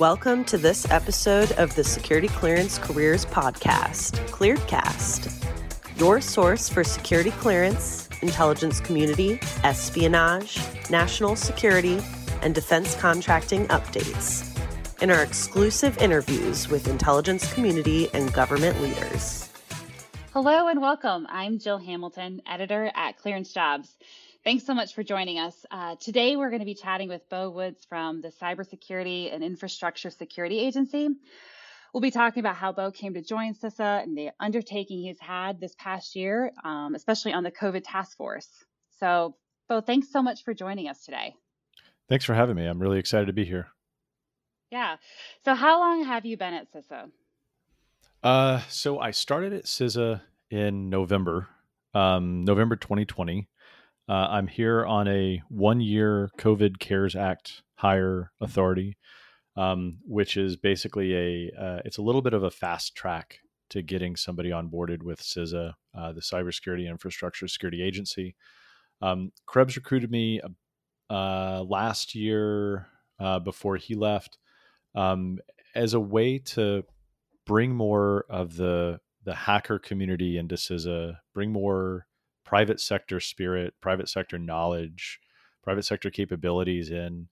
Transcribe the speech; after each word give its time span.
Welcome 0.00 0.46
to 0.46 0.56
this 0.56 0.90
episode 0.90 1.52
of 1.58 1.74
the 1.74 1.84
Security 1.84 2.28
Clearance 2.28 2.78
Careers 2.78 3.26
Podcast, 3.26 4.12
Clearcast, 4.28 5.30
your 6.00 6.22
source 6.22 6.70
for 6.70 6.82
security 6.82 7.32
clearance, 7.32 8.08
intelligence 8.22 8.80
community, 8.80 9.38
espionage, 9.62 10.58
national 10.88 11.36
security, 11.36 12.00
and 12.40 12.54
defense 12.54 12.94
contracting 12.94 13.66
updates. 13.66 14.58
In 15.02 15.10
our 15.10 15.22
exclusive 15.22 15.98
interviews 15.98 16.70
with 16.70 16.88
intelligence 16.88 17.52
community 17.52 18.08
and 18.14 18.32
government 18.32 18.80
leaders. 18.80 19.50
Hello 20.32 20.68
and 20.68 20.80
welcome. 20.80 21.26
I'm 21.28 21.58
Jill 21.58 21.76
Hamilton, 21.76 22.40
editor 22.46 22.90
at 22.94 23.18
Clearance 23.18 23.52
Jobs. 23.52 23.98
Thanks 24.42 24.64
so 24.64 24.72
much 24.72 24.94
for 24.94 25.02
joining 25.02 25.38
us. 25.38 25.66
Uh, 25.70 25.96
today, 26.00 26.34
we're 26.34 26.48
going 26.48 26.60
to 26.60 26.66
be 26.66 26.74
chatting 26.74 27.10
with 27.10 27.28
Beau 27.28 27.50
Woods 27.50 27.84
from 27.86 28.22
the 28.22 28.32
Cybersecurity 28.40 29.34
and 29.34 29.44
Infrastructure 29.44 30.08
Security 30.08 30.60
Agency. 30.60 31.10
We'll 31.92 32.00
be 32.00 32.10
talking 32.10 32.40
about 32.40 32.56
how 32.56 32.72
Beau 32.72 32.90
came 32.90 33.12
to 33.14 33.20
join 33.20 33.52
CISA 33.52 34.02
and 34.02 34.16
the 34.16 34.30
undertaking 34.40 35.02
he's 35.02 35.20
had 35.20 35.60
this 35.60 35.74
past 35.78 36.16
year, 36.16 36.52
um, 36.64 36.94
especially 36.94 37.34
on 37.34 37.42
the 37.42 37.50
COVID 37.50 37.82
task 37.84 38.16
force. 38.16 38.48
So, 38.98 39.36
Beau, 39.68 39.82
thanks 39.82 40.10
so 40.10 40.22
much 40.22 40.42
for 40.42 40.54
joining 40.54 40.88
us 40.88 41.04
today. 41.04 41.34
Thanks 42.08 42.24
for 42.24 42.32
having 42.32 42.56
me. 42.56 42.64
I'm 42.64 42.80
really 42.80 42.98
excited 42.98 43.26
to 43.26 43.34
be 43.34 43.44
here. 43.44 43.68
Yeah. 44.70 44.96
So, 45.44 45.54
how 45.54 45.80
long 45.80 46.04
have 46.04 46.24
you 46.24 46.38
been 46.38 46.54
at 46.54 46.72
CISA? 46.72 47.10
Uh, 48.22 48.60
so 48.70 48.98
I 48.98 49.10
started 49.10 49.52
at 49.52 49.64
CISA 49.64 50.22
in 50.50 50.88
November, 50.88 51.48
um, 51.92 52.46
November 52.46 52.76
2020. 52.76 53.50
Uh, 54.10 54.26
I'm 54.28 54.48
here 54.48 54.84
on 54.84 55.06
a 55.06 55.40
one 55.50 55.80
year 55.80 56.30
COVID 56.36 56.80
CARES 56.80 57.14
Act 57.14 57.62
hire 57.76 58.32
authority, 58.40 58.96
um, 59.56 59.98
which 60.04 60.36
is 60.36 60.56
basically 60.56 61.14
a 61.14 61.52
uh, 61.56 61.78
it's 61.84 61.98
a 61.98 62.02
little 62.02 62.20
bit 62.20 62.34
of 62.34 62.42
a 62.42 62.50
fast 62.50 62.96
track 62.96 63.38
to 63.68 63.82
getting 63.82 64.16
somebody 64.16 64.50
onboarded 64.50 65.04
with 65.04 65.20
CISA, 65.20 65.74
uh, 65.96 66.12
the 66.12 66.20
Cybersecurity 66.20 66.88
Infrastructure 66.88 67.46
Security 67.46 67.84
Agency. 67.84 68.34
Um, 69.00 69.30
Krebs 69.46 69.76
recruited 69.76 70.10
me 70.10 70.40
uh, 71.08 71.62
last 71.62 72.16
year 72.16 72.88
uh, 73.20 73.38
before 73.38 73.76
he 73.76 73.94
left 73.94 74.38
um, 74.96 75.38
as 75.76 75.94
a 75.94 76.00
way 76.00 76.38
to 76.38 76.82
bring 77.46 77.76
more 77.76 78.24
of 78.28 78.56
the 78.56 78.98
the 79.22 79.36
hacker 79.36 79.78
community 79.78 80.36
into 80.36 80.56
CISA, 80.56 81.18
bring 81.32 81.52
more 81.52 82.08
private 82.50 82.80
sector 82.80 83.20
spirit, 83.20 83.74
private 83.80 84.08
sector 84.08 84.36
knowledge, 84.36 85.20
private 85.62 85.84
sector 85.84 86.10
capabilities 86.10 86.90
in, 86.90 87.28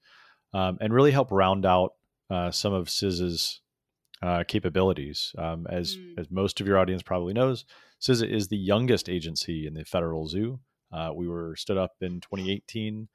um, 0.54 0.78
and 0.80 0.94
really 0.94 1.10
help 1.10 1.32
round 1.32 1.66
out 1.66 1.94
uh, 2.30 2.52
some 2.52 2.72
of 2.72 2.86
CISA's 2.86 3.60
uh, 4.22 4.44
capabilities. 4.46 5.34
Um, 5.36 5.66
as 5.68 5.96
mm. 5.96 6.16
as 6.16 6.30
most 6.30 6.60
of 6.60 6.68
your 6.68 6.78
audience 6.78 7.02
probably 7.02 7.32
knows, 7.32 7.64
CISA 8.00 8.32
is 8.32 8.46
the 8.46 8.56
youngest 8.56 9.08
agency 9.08 9.66
in 9.66 9.74
the 9.74 9.84
federal 9.84 10.28
zoo. 10.28 10.60
Uh, 10.92 11.10
we 11.12 11.26
were 11.26 11.56
stood 11.56 11.78
up 11.78 11.96
in 12.00 12.20
2018, 12.20 13.08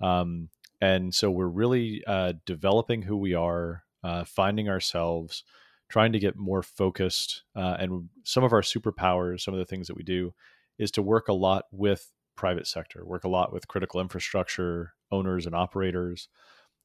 um, 0.00 0.48
and 0.80 1.14
so 1.14 1.30
we're 1.30 1.46
really 1.46 2.02
uh, 2.06 2.32
developing 2.46 3.02
who 3.02 3.18
we 3.18 3.34
are, 3.34 3.84
uh, 4.02 4.24
finding 4.24 4.70
ourselves, 4.70 5.44
trying 5.90 6.12
to 6.12 6.18
get 6.18 6.34
more 6.34 6.62
focused, 6.62 7.42
uh, 7.54 7.76
and 7.78 8.08
some 8.24 8.42
of 8.42 8.54
our 8.54 8.62
superpowers, 8.62 9.42
some 9.42 9.52
of 9.52 9.58
the 9.58 9.66
things 9.66 9.86
that 9.86 9.98
we 9.98 10.02
do 10.02 10.32
is 10.82 10.90
to 10.92 11.02
work 11.02 11.28
a 11.28 11.32
lot 11.32 11.66
with 11.70 12.10
private 12.36 12.66
sector, 12.66 13.04
work 13.04 13.24
a 13.24 13.28
lot 13.28 13.52
with 13.52 13.68
critical 13.68 14.00
infrastructure 14.00 14.94
owners 15.10 15.46
and 15.46 15.54
operators, 15.54 16.28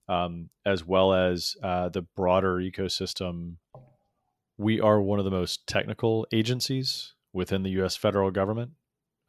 um, 0.08 0.50
as 0.66 0.86
well 0.86 1.14
as 1.14 1.56
uh, 1.64 1.90
the 1.90 2.04
broader 2.04 2.58
ecosystem. 2.58 3.56
We 4.58 4.80
are 4.80 5.02
one 5.02 5.20
of 5.20 5.26
the 5.26 5.32
most 5.32 5.66
technical 5.68 6.28
agencies 6.32 7.14
within 7.34 7.64
the 7.64 7.72
U.S. 7.72 7.96
federal 7.96 8.32
government. 8.32 8.72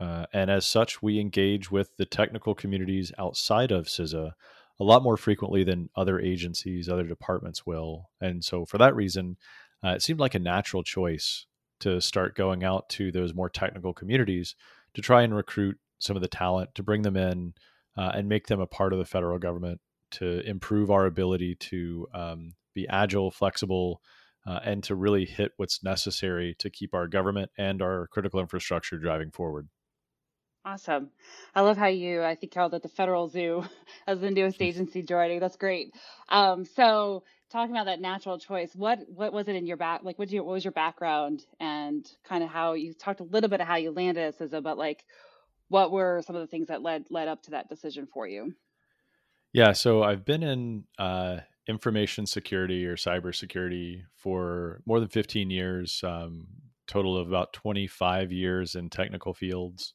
Uh, 0.00 0.26
and 0.32 0.50
as 0.50 0.64
such, 0.64 1.02
we 1.02 1.18
engage 1.18 1.70
with 1.70 1.96
the 1.96 2.06
technical 2.06 2.54
communities 2.54 3.12
outside 3.18 3.72
of 3.72 3.86
CISA 3.86 4.32
a 4.80 4.84
lot 4.84 5.02
more 5.02 5.16
frequently 5.16 5.64
than 5.64 5.90
other 5.96 6.20
agencies, 6.20 6.88
other 6.88 7.06
departments 7.06 7.66
will. 7.66 8.10
And 8.20 8.44
so, 8.44 8.64
for 8.64 8.78
that 8.78 8.94
reason, 8.94 9.36
uh, 9.84 9.90
it 9.90 10.02
seemed 10.02 10.20
like 10.20 10.36
a 10.36 10.40
natural 10.40 10.84
choice 10.84 11.46
to 11.80 12.00
start 12.00 12.36
going 12.36 12.64
out 12.64 12.88
to 12.90 13.12
those 13.12 13.34
more 13.34 13.48
technical 13.48 13.92
communities 13.92 14.54
to 14.94 15.02
try 15.02 15.22
and 15.22 15.34
recruit 15.34 15.78
some 15.98 16.16
of 16.16 16.22
the 16.22 16.28
talent 16.28 16.74
to 16.74 16.82
bring 16.82 17.02
them 17.02 17.16
in 17.16 17.54
uh, 17.96 18.12
and 18.14 18.28
make 18.28 18.46
them 18.46 18.60
a 18.60 18.66
part 18.66 18.92
of 18.92 18.98
the 18.98 19.04
federal 19.04 19.38
government 19.38 19.80
to 20.10 20.40
improve 20.48 20.90
our 20.90 21.06
ability 21.06 21.54
to 21.56 22.06
um, 22.14 22.54
be 22.74 22.86
agile, 22.88 23.30
flexible, 23.30 24.00
uh, 24.46 24.60
and 24.64 24.82
to 24.84 24.94
really 24.94 25.24
hit 25.24 25.52
what's 25.56 25.82
necessary 25.82 26.54
to 26.58 26.70
keep 26.70 26.94
our 26.94 27.06
government 27.06 27.50
and 27.58 27.82
our 27.82 28.06
critical 28.08 28.40
infrastructure 28.40 28.98
driving 28.98 29.30
forward. 29.30 29.68
Awesome. 30.64 31.10
I 31.54 31.62
love 31.62 31.76
how 31.76 31.86
you, 31.86 32.22
I 32.22 32.34
think, 32.34 32.52
called 32.52 32.74
it 32.74 32.82
the 32.82 32.88
Federal 32.88 33.28
Zoo 33.28 33.64
as 34.06 34.20
the 34.20 34.30
newest 34.30 34.60
agency 34.62 35.02
joining. 35.02 35.40
That's 35.40 35.56
great. 35.56 35.94
Um, 36.28 36.64
so, 36.64 37.24
talking 37.50 37.74
about 37.74 37.86
that 37.86 38.00
natural 38.00 38.38
choice, 38.38 38.74
what 38.74 39.00
what 39.08 39.32
was 39.32 39.48
it 39.48 39.56
in 39.56 39.66
your 39.66 39.76
back? 39.76 40.02
Like, 40.02 40.18
what, 40.18 40.30
you, 40.30 40.44
what 40.44 40.52
was 40.52 40.64
your 40.64 40.72
background 40.72 41.44
and 41.60 42.08
kind 42.24 42.42
of 42.42 42.50
how 42.50 42.74
you 42.74 42.94
talked 42.94 43.20
a 43.20 43.24
little 43.24 43.50
bit 43.50 43.60
of 43.60 43.66
how 43.66 43.76
you 43.76 43.90
landed 43.90 44.22
at 44.22 44.38
CISA, 44.38 44.62
but 44.62 44.78
like, 44.78 45.04
what 45.68 45.90
were 45.90 46.22
some 46.26 46.36
of 46.36 46.40
the 46.40 46.46
things 46.46 46.68
that 46.68 46.82
led 46.82 47.06
led 47.10 47.28
up 47.28 47.42
to 47.44 47.50
that 47.52 47.68
decision 47.68 48.06
for 48.06 48.26
you? 48.26 48.54
Yeah, 49.52 49.72
so 49.72 50.02
I've 50.02 50.24
been 50.24 50.42
in 50.42 50.84
uh, 50.98 51.38
information 51.66 52.26
security 52.26 52.84
or 52.86 52.96
cybersecurity 52.96 54.02
for 54.14 54.82
more 54.86 55.00
than 55.00 55.08
15 55.08 55.50
years, 55.50 56.02
um, 56.04 56.46
total 56.86 57.16
of 57.16 57.28
about 57.28 57.52
25 57.54 58.30
years 58.30 58.74
in 58.74 58.90
technical 58.90 59.32
fields. 59.32 59.94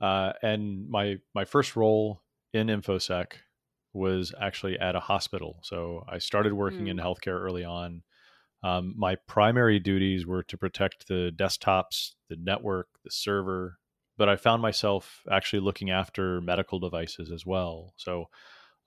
Uh, 0.00 0.32
and 0.42 0.88
my 0.88 1.18
my 1.34 1.44
first 1.44 1.76
role 1.76 2.22
in 2.52 2.68
infosec 2.68 3.32
was 3.92 4.32
actually 4.40 4.78
at 4.78 4.96
a 4.96 5.00
hospital. 5.00 5.58
So 5.62 6.04
I 6.08 6.18
started 6.18 6.52
working 6.52 6.86
mm. 6.86 6.90
in 6.90 6.96
healthcare 6.98 7.40
early 7.40 7.64
on. 7.64 8.02
Um, 8.62 8.94
my 8.96 9.16
primary 9.26 9.78
duties 9.78 10.26
were 10.26 10.42
to 10.44 10.56
protect 10.58 11.08
the 11.08 11.32
desktops, 11.34 12.12
the 12.28 12.36
network, 12.36 12.88
the 13.04 13.10
server, 13.10 13.78
but 14.18 14.28
I 14.28 14.36
found 14.36 14.60
myself 14.60 15.22
actually 15.30 15.60
looking 15.60 15.90
after 15.90 16.40
medical 16.42 16.78
devices 16.78 17.30
as 17.30 17.46
well. 17.46 17.94
So 17.96 18.26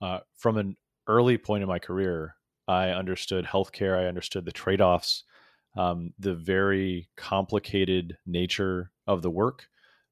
uh, 0.00 0.20
from 0.36 0.58
an 0.58 0.76
early 1.08 1.38
point 1.38 1.62
in 1.62 1.68
my 1.68 1.80
career, 1.80 2.36
I 2.68 2.90
understood 2.90 3.44
healthcare. 3.44 3.98
I 3.98 4.06
understood 4.06 4.44
the 4.44 4.52
trade 4.52 4.80
offs, 4.80 5.24
um, 5.76 6.14
the 6.18 6.34
very 6.34 7.08
complicated 7.16 8.16
nature 8.24 8.90
of 9.06 9.22
the 9.22 9.30
work, 9.30 9.66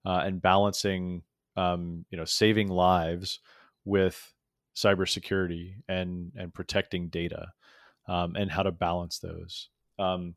uh, 0.04 0.22
and 0.24 0.42
balancing, 0.42 1.22
um, 1.56 2.04
you 2.10 2.18
know, 2.18 2.24
saving 2.24 2.68
lives 2.68 3.38
with 3.84 4.32
cybersecurity 4.74 5.74
and 5.88 6.32
and 6.36 6.54
protecting 6.54 7.08
data 7.08 7.48
um, 8.08 8.36
and 8.36 8.50
how 8.50 8.62
to 8.62 8.72
balance 8.72 9.18
those. 9.18 9.68
Um, 9.98 10.34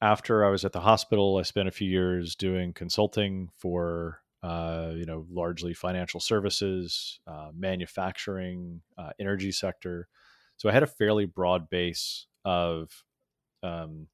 after 0.00 0.44
I 0.44 0.50
was 0.50 0.64
at 0.64 0.72
the 0.72 0.80
hospital, 0.80 1.38
I 1.38 1.42
spent 1.42 1.68
a 1.68 1.72
few 1.72 1.88
years 1.88 2.34
doing 2.34 2.72
consulting 2.72 3.48
for 3.56 4.20
uh, 4.42 4.92
you 4.94 5.06
know 5.06 5.26
largely 5.30 5.74
financial 5.74 6.20
services, 6.20 7.20
uh, 7.26 7.50
manufacturing, 7.56 8.82
uh, 8.98 9.10
energy 9.18 9.52
sector. 9.52 10.08
So 10.56 10.68
I 10.68 10.72
had 10.72 10.82
a 10.82 10.86
fairly 10.86 11.26
broad 11.26 11.68
base 11.68 12.26
of 12.44 12.90
um, 13.62 14.08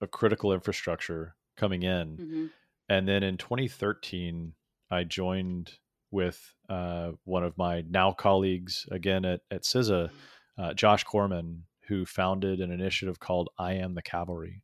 a 0.00 0.06
critical 0.06 0.52
infrastructure 0.52 1.36
coming 1.56 1.82
in, 1.82 2.16
mm-hmm. 2.16 2.46
and 2.88 3.06
then 3.06 3.22
in 3.22 3.36
2013, 3.36 4.54
I 4.90 5.04
joined 5.04 5.72
with 6.12 6.54
uh, 6.68 7.12
one 7.24 7.42
of 7.42 7.58
my 7.58 7.82
now 7.88 8.12
colleagues 8.12 8.86
again 8.90 9.24
at, 9.24 9.40
at 9.50 9.62
CISA, 9.62 10.10
uh, 10.58 10.74
Josh 10.74 11.02
Corman, 11.04 11.64
who 11.88 12.06
founded 12.06 12.60
an 12.60 12.70
initiative 12.70 13.18
called 13.18 13.48
I 13.58 13.74
Am 13.74 13.94
the 13.94 14.02
Cavalry. 14.02 14.62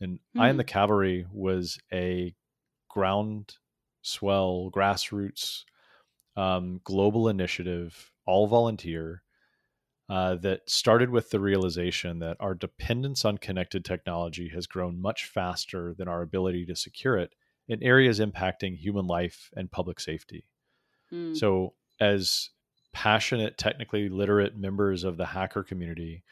And 0.00 0.18
mm-hmm. 0.18 0.40
I 0.40 0.48
Am 0.50 0.56
the 0.56 0.64
hmm. 0.64 0.68
Cavalry 0.68 1.26
was 1.32 1.78
a 1.92 2.34
groundswell, 2.88 4.70
grassroots, 4.70 5.62
um, 6.36 6.80
global 6.84 7.28
initiative, 7.28 8.12
all 8.26 8.46
volunteer, 8.46 9.22
uh, 10.10 10.36
that 10.36 10.68
started 10.68 11.10
with 11.10 11.30
the 11.30 11.40
realization 11.40 12.18
that 12.20 12.36
our 12.40 12.54
dependence 12.54 13.24
on 13.24 13.36
connected 13.36 13.84
technology 13.84 14.48
has 14.48 14.66
grown 14.66 15.00
much 15.00 15.26
faster 15.26 15.94
than 15.98 16.08
our 16.08 16.22
ability 16.22 16.64
to 16.64 16.74
secure 16.74 17.18
it 17.18 17.34
in 17.68 17.82
areas 17.82 18.18
impacting 18.18 18.76
human 18.76 19.06
life 19.06 19.50
and 19.54 19.70
public 19.70 20.00
safety. 20.00 20.48
Mm. 21.12 21.36
So, 21.36 21.74
as 22.00 22.50
passionate, 22.92 23.58
technically 23.58 24.08
literate 24.08 24.56
members 24.56 25.04
of 25.04 25.16
the 25.16 25.26
hacker 25.26 25.62
community, 25.62 26.22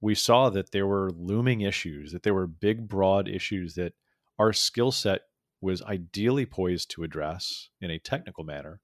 we 0.00 0.14
saw 0.14 0.50
that 0.50 0.70
there 0.72 0.86
were 0.86 1.10
looming 1.12 1.62
issues, 1.62 2.12
that 2.12 2.22
there 2.22 2.34
were 2.34 2.46
big, 2.46 2.88
broad 2.88 3.28
issues 3.28 3.74
that 3.74 3.94
our 4.38 4.52
skill 4.52 4.92
set 4.92 5.22
was 5.60 5.82
ideally 5.82 6.46
poised 6.46 6.90
to 6.90 7.04
address 7.04 7.70
in 7.80 7.90
a 7.90 7.98
technical 7.98 8.44
manner, 8.44 8.80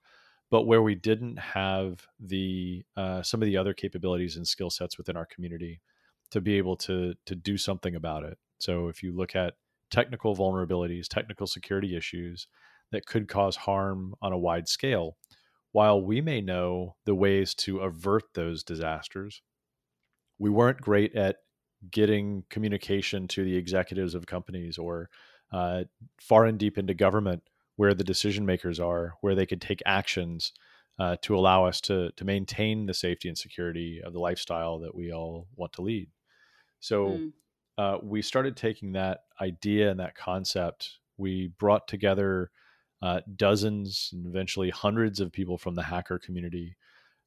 but 0.50 0.62
where 0.66 0.82
we 0.82 0.94
didn't 0.94 1.38
have 1.38 2.06
the 2.18 2.82
uh, 2.96 3.22
some 3.22 3.42
of 3.42 3.46
the 3.46 3.56
other 3.56 3.74
capabilities 3.74 4.36
and 4.36 4.46
skill 4.48 4.70
sets 4.70 4.96
within 4.98 5.16
our 5.16 5.26
community. 5.26 5.80
to 6.30 6.40
be 6.40 6.56
able 6.58 6.76
to 6.76 7.14
to 7.26 7.34
do 7.34 7.56
something 7.58 7.94
about 7.94 8.24
it. 8.24 8.38
So 8.58 8.88
if 8.88 9.02
you 9.02 9.12
look 9.12 9.34
at 9.36 9.54
technical 9.90 10.36
vulnerabilities, 10.36 11.08
technical 11.08 11.46
security 11.46 11.96
issues 11.96 12.46
that 12.92 13.06
could 13.06 13.28
cause 13.28 13.56
harm 13.56 14.14
on 14.22 14.32
a 14.32 14.38
wide 14.38 14.68
scale, 14.68 15.16
while 15.72 16.00
we 16.00 16.20
may 16.20 16.40
know 16.40 16.96
the 17.04 17.14
ways 17.14 17.54
to 17.54 17.80
avert 17.80 18.24
those 18.34 18.62
disasters, 18.64 19.42
we 20.38 20.50
weren't 20.50 20.80
great 20.80 21.14
at 21.14 21.36
getting 21.90 22.44
communication 22.50 23.28
to 23.28 23.44
the 23.44 23.56
executives 23.56 24.14
of 24.14 24.26
companies 24.26 24.78
or 24.78 25.08
uh, 25.52 25.84
far 26.20 26.44
and 26.44 26.58
deep 26.58 26.76
into 26.76 26.94
government 26.94 27.42
where 27.76 27.94
the 27.94 28.04
decision 28.04 28.44
makers 28.44 28.78
are, 28.78 29.14
where 29.20 29.34
they 29.34 29.46
could 29.46 29.60
take 29.60 29.82
actions 29.86 30.52
uh, 30.98 31.16
to 31.22 31.34
allow 31.34 31.64
us 31.64 31.80
to 31.80 32.10
to 32.12 32.24
maintain 32.24 32.84
the 32.84 32.92
safety 32.92 33.28
and 33.28 33.38
security 33.38 34.02
of 34.04 34.12
the 34.12 34.18
lifestyle 34.18 34.78
that 34.80 34.94
we 34.94 35.12
all 35.12 35.46
want 35.56 35.72
to 35.72 35.82
lead. 35.82 36.08
So 36.80 37.06
mm. 37.06 37.32
uh, 37.78 37.98
we 38.02 38.20
started 38.20 38.56
taking 38.56 38.92
that 38.92 39.20
idea 39.40 39.90
and 39.90 39.98
that 40.00 40.14
concept. 40.14 40.98
We 41.16 41.52
brought 41.58 41.88
together 41.88 42.50
uh, 43.02 43.20
dozens 43.36 44.10
and 44.12 44.26
eventually 44.26 44.70
hundreds 44.70 45.20
of 45.20 45.32
people 45.32 45.58
from 45.58 45.74
the 45.74 45.82
hacker 45.82 46.18
community. 46.18 46.76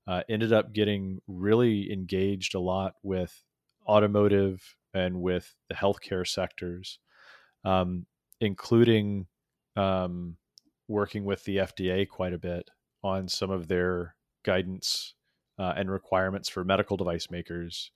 Uh, 0.06 0.22
ended 0.28 0.52
up 0.52 0.74
getting 0.74 1.20
really 1.28 1.92
engaged 1.92 2.56
a 2.56 2.60
lot 2.60 2.96
with 3.04 3.42
automotive 3.88 4.76
and 4.94 5.22
with 5.22 5.56
the 5.70 5.76
healthcare 5.76 6.28
sectors, 6.28 7.00
um, 7.64 8.06
including 8.42 9.28
um, 9.78 10.36
working 10.88 11.24
with 11.24 11.44
the 11.46 11.58
FDA 11.58 12.08
quite 12.08 12.34
a 12.34 12.38
bit 12.38 12.70
on 13.02 13.28
some 13.28 13.50
of 13.50 13.68
their 13.68 14.16
guidance 14.44 15.14
uh, 15.58 15.74
and 15.76 15.90
requirements 15.90 16.50
for 16.50 16.64
medical 16.64 16.98
device 16.98 17.30
makers 17.30 17.92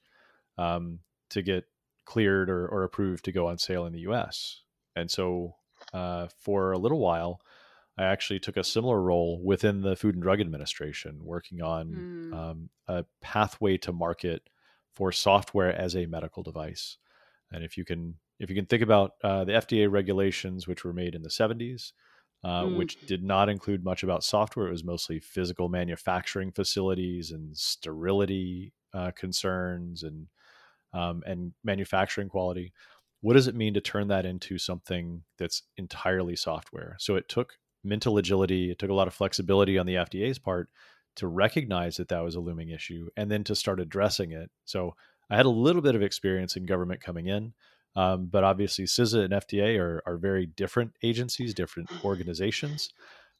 um, 0.58 1.00
to 1.30 1.42
get 1.42 1.66
cleared 2.06 2.50
or, 2.50 2.68
or, 2.68 2.84
approved 2.84 3.26
to 3.26 3.32
go 3.32 3.48
on 3.48 3.58
sale 3.58 3.86
in 3.86 3.94
the 3.94 4.00
US. 4.02 4.62
And 4.96 5.12
so 5.12 5.56
uh, 5.94 6.28
for 6.40 6.72
a 6.72 6.78
little 6.78 7.00
while, 7.00 7.42
I 7.98 8.06
actually 8.06 8.40
took 8.40 8.58
a 8.58 8.64
similar 8.64 9.02
role 9.02 9.42
within 9.44 9.82
the 9.82 9.96
Food 9.96 10.16
and 10.16 10.22
Drug 10.22 10.40
Administration, 10.40 11.20
working 11.24 11.62
on 11.62 11.88
mm. 12.32 12.34
um, 12.34 12.70
a 12.88 13.06
pathway 13.22 13.78
to 13.78 13.92
market 13.92 14.44
for 14.94 15.12
software 15.12 15.76
as 15.76 15.96
a 15.96 16.06
medical 16.06 16.44
device. 16.44 16.98
And 17.52 17.64
if 17.64 17.78
you 17.78 17.86
can, 17.86 18.16
if 18.40 18.50
you 18.50 18.56
can 18.56 18.66
think 18.66 18.84
about 18.84 19.14
uh, 19.24 19.46
the 19.46 19.54
FDA 19.54 19.90
regulations, 19.90 20.68
which 20.68 20.84
were 20.84 20.94
made 20.94 21.16
in 21.16 21.24
the 21.24 21.30
70s, 21.30 21.92
uh, 22.44 22.64
mm. 22.64 22.78
which 22.78 23.06
did 23.08 23.24
not 23.24 23.50
include 23.50 23.84
much 23.84 24.04
about 24.04 24.24
software. 24.24 24.68
It 24.68 24.72
was 24.72 24.84
mostly 24.84 25.20
physical 25.20 25.70
manufacturing 25.70 26.52
facilities 26.52 27.32
and 27.32 27.58
sterility 27.58 28.74
uh, 28.94 29.12
concerns 29.16 30.04
and 30.04 30.28
um, 30.94 31.24
and 31.26 31.54
manufacturing 31.64 32.30
quality. 32.30 32.74
What 33.22 33.34
does 33.34 33.48
it 33.48 33.56
mean 33.56 33.74
to 33.74 33.82
turn 33.82 34.08
that 34.08 34.26
into 34.26 34.58
something 34.58 35.24
that's 35.38 35.64
entirely 35.78 36.36
software? 36.36 36.96
So 37.00 37.16
it 37.16 37.28
took 37.28 37.56
mental 37.88 38.18
agility, 38.18 38.72
it 38.72 38.80
took 38.80 38.90
a 38.90 38.94
lot 38.94 39.08
of 39.08 39.14
flexibility 39.14 39.78
on 39.78 39.86
the 39.86 39.96
FDA's 39.96 40.40
part 40.40 40.70
to 41.16 41.28
recognize 41.28 41.98
that 41.98 42.10
that 42.10 42.24
was 42.24 42.36
a 42.36 42.40
looming 42.40 42.70
issue 42.70 43.10
and 43.18 43.32
then 43.32 43.44
to 43.46 43.56
start 43.56 43.80
addressing 43.80 44.32
it. 44.32 44.52
So 44.66 44.96
I 45.30 45.36
had 45.36 45.46
a 45.46 45.50
little 45.50 45.82
bit 45.82 45.96
of 45.96 46.04
experience 46.04 46.56
in 46.56 46.66
government 46.66 47.02
coming 47.02 47.28
in. 47.28 47.54
Um, 47.96 48.28
but 48.28 48.44
obviously, 48.44 48.86
CISA 48.86 49.26
and 49.26 49.34
FDA 49.34 49.80
are, 49.80 50.04
are 50.06 50.18
very 50.18 50.46
different 50.46 50.92
agencies, 51.02 51.56
different 51.56 51.90
organizations. 52.06 52.90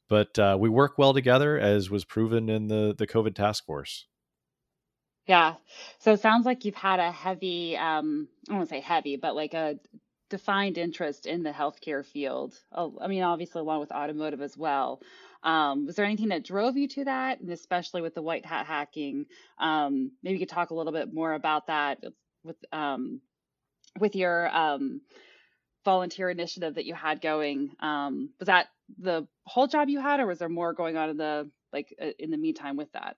But 0.08 0.36
uh, 0.36 0.56
we 0.58 0.68
work 0.68 0.98
well 0.98 1.14
together, 1.14 1.56
as 1.58 1.90
was 1.90 2.04
proven 2.04 2.48
in 2.48 2.66
the, 2.66 2.94
the 2.96 3.06
COVID 3.06 3.36
task 3.36 3.64
force. 3.64 4.06
Yeah. 5.26 5.54
So 5.98 6.12
it 6.12 6.20
sounds 6.20 6.46
like 6.46 6.64
you've 6.64 6.74
had 6.74 6.98
a 6.98 7.12
heavy, 7.12 7.76
um, 7.76 8.28
I 8.50 8.58
to 8.58 8.66
say 8.66 8.80
heavy, 8.80 9.16
but 9.16 9.36
like 9.36 9.54
a 9.54 9.78
defined 10.28 10.78
interest 10.78 11.26
in 11.26 11.42
the 11.42 11.50
healthcare 11.50 12.04
field. 12.04 12.54
Oh, 12.72 12.98
I 13.00 13.08
mean, 13.08 13.22
obviously, 13.22 13.60
along 13.60 13.80
with 13.80 13.92
automotive 13.92 14.40
as 14.40 14.56
well. 14.56 15.00
Um, 15.42 15.86
was 15.86 15.96
there 15.96 16.04
anything 16.04 16.28
that 16.28 16.44
drove 16.44 16.76
you 16.76 16.88
to 16.88 17.04
that, 17.04 17.40
and 17.40 17.50
especially 17.50 18.02
with 18.02 18.14
the 18.14 18.22
white 18.22 18.44
hat 18.44 18.66
hacking? 18.66 19.26
Um, 19.58 20.12
maybe 20.22 20.34
you 20.34 20.40
could 20.40 20.48
talk 20.48 20.70
a 20.70 20.74
little 20.74 20.92
bit 20.92 21.12
more 21.12 21.32
about 21.32 21.68
that 21.68 22.02
with 22.44 22.56
um, 22.72 23.20
with 23.98 24.16
your 24.16 24.54
um, 24.54 25.00
volunteer 25.84 26.30
initiative 26.30 26.74
that 26.74 26.84
you 26.84 26.94
had 26.94 27.20
going 27.20 27.70
um, 27.80 28.30
was 28.38 28.46
that 28.46 28.68
the 28.98 29.26
whole 29.44 29.66
job 29.66 29.88
you 29.88 30.00
had 30.00 30.20
or 30.20 30.26
was 30.26 30.38
there 30.38 30.48
more 30.48 30.72
going 30.72 30.96
on 30.96 31.10
in 31.10 31.16
the 31.16 31.50
like 31.72 31.94
uh, 32.00 32.10
in 32.18 32.30
the 32.30 32.36
meantime 32.36 32.76
with 32.76 32.90
that 32.92 33.16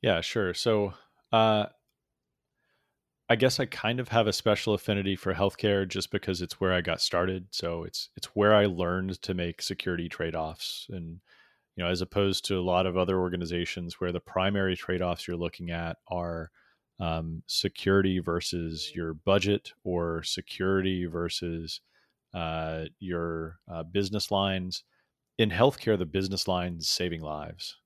yeah 0.00 0.20
sure 0.20 0.54
so 0.54 0.92
uh, 1.32 1.66
i 3.32 3.36
guess 3.36 3.58
i 3.58 3.66
kind 3.66 3.98
of 4.00 4.08
have 4.08 4.26
a 4.26 4.32
special 4.32 4.74
affinity 4.74 5.16
for 5.16 5.34
healthcare 5.34 5.86
just 5.86 6.10
because 6.10 6.42
it's 6.42 6.60
where 6.60 6.72
i 6.72 6.80
got 6.80 7.00
started 7.00 7.46
so 7.50 7.84
it's 7.84 8.10
it's 8.16 8.26
where 8.34 8.54
i 8.54 8.66
learned 8.66 9.20
to 9.22 9.34
make 9.34 9.62
security 9.62 10.08
trade-offs 10.08 10.86
and 10.90 11.20
you 11.76 11.82
know 11.82 11.90
as 11.90 12.00
opposed 12.00 12.44
to 12.44 12.58
a 12.58 12.60
lot 12.60 12.86
of 12.86 12.96
other 12.96 13.18
organizations 13.18 14.00
where 14.00 14.12
the 14.12 14.20
primary 14.20 14.76
trade-offs 14.76 15.26
you're 15.26 15.36
looking 15.36 15.70
at 15.70 15.96
are 16.08 16.50
um, 17.00 17.42
security 17.48 18.20
versus 18.20 18.92
your 18.94 19.14
budget 19.14 19.72
or 19.82 20.22
security 20.22 21.06
versus 21.06 21.80
uh, 22.32 22.84
your 23.00 23.58
uh, 23.70 23.82
business 23.82 24.30
lines. 24.30 24.84
In 25.38 25.50
healthcare, 25.50 25.98
the 25.98 26.06
business 26.06 26.46
lines 26.46 26.88
saving 26.88 27.22
lives. 27.22 27.76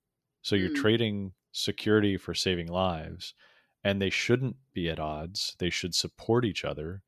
So 0.42 0.54
you're 0.54 0.70
mm. 0.70 0.76
trading 0.76 1.32
security 1.52 2.18
for 2.18 2.34
saving 2.34 2.68
lives, 2.68 3.34
and 3.86 4.02
they 4.02 4.10
shouldn't 4.10 4.56
be 4.74 4.90
at 4.90 4.98
odds. 4.98 5.54
They 5.60 5.70
should 5.70 5.94
support 5.94 6.44
each 6.44 6.64
other. 6.64 7.04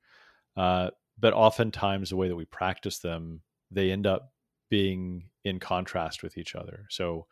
Uh, 0.56 0.90
but 1.19 1.34
oftentimes, 1.34 2.10
the 2.10 2.16
way 2.16 2.28
that 2.28 2.36
we 2.36 2.44
practice 2.44 3.00
them, 3.00 3.40
they 3.69 3.90
end 3.90 4.06
up 4.06 4.32
being 4.70 5.25
in 5.44 5.58
contrast 5.58 6.22
with 6.22 6.38
each 6.38 6.54
other. 6.54 6.86
So, 6.88 7.26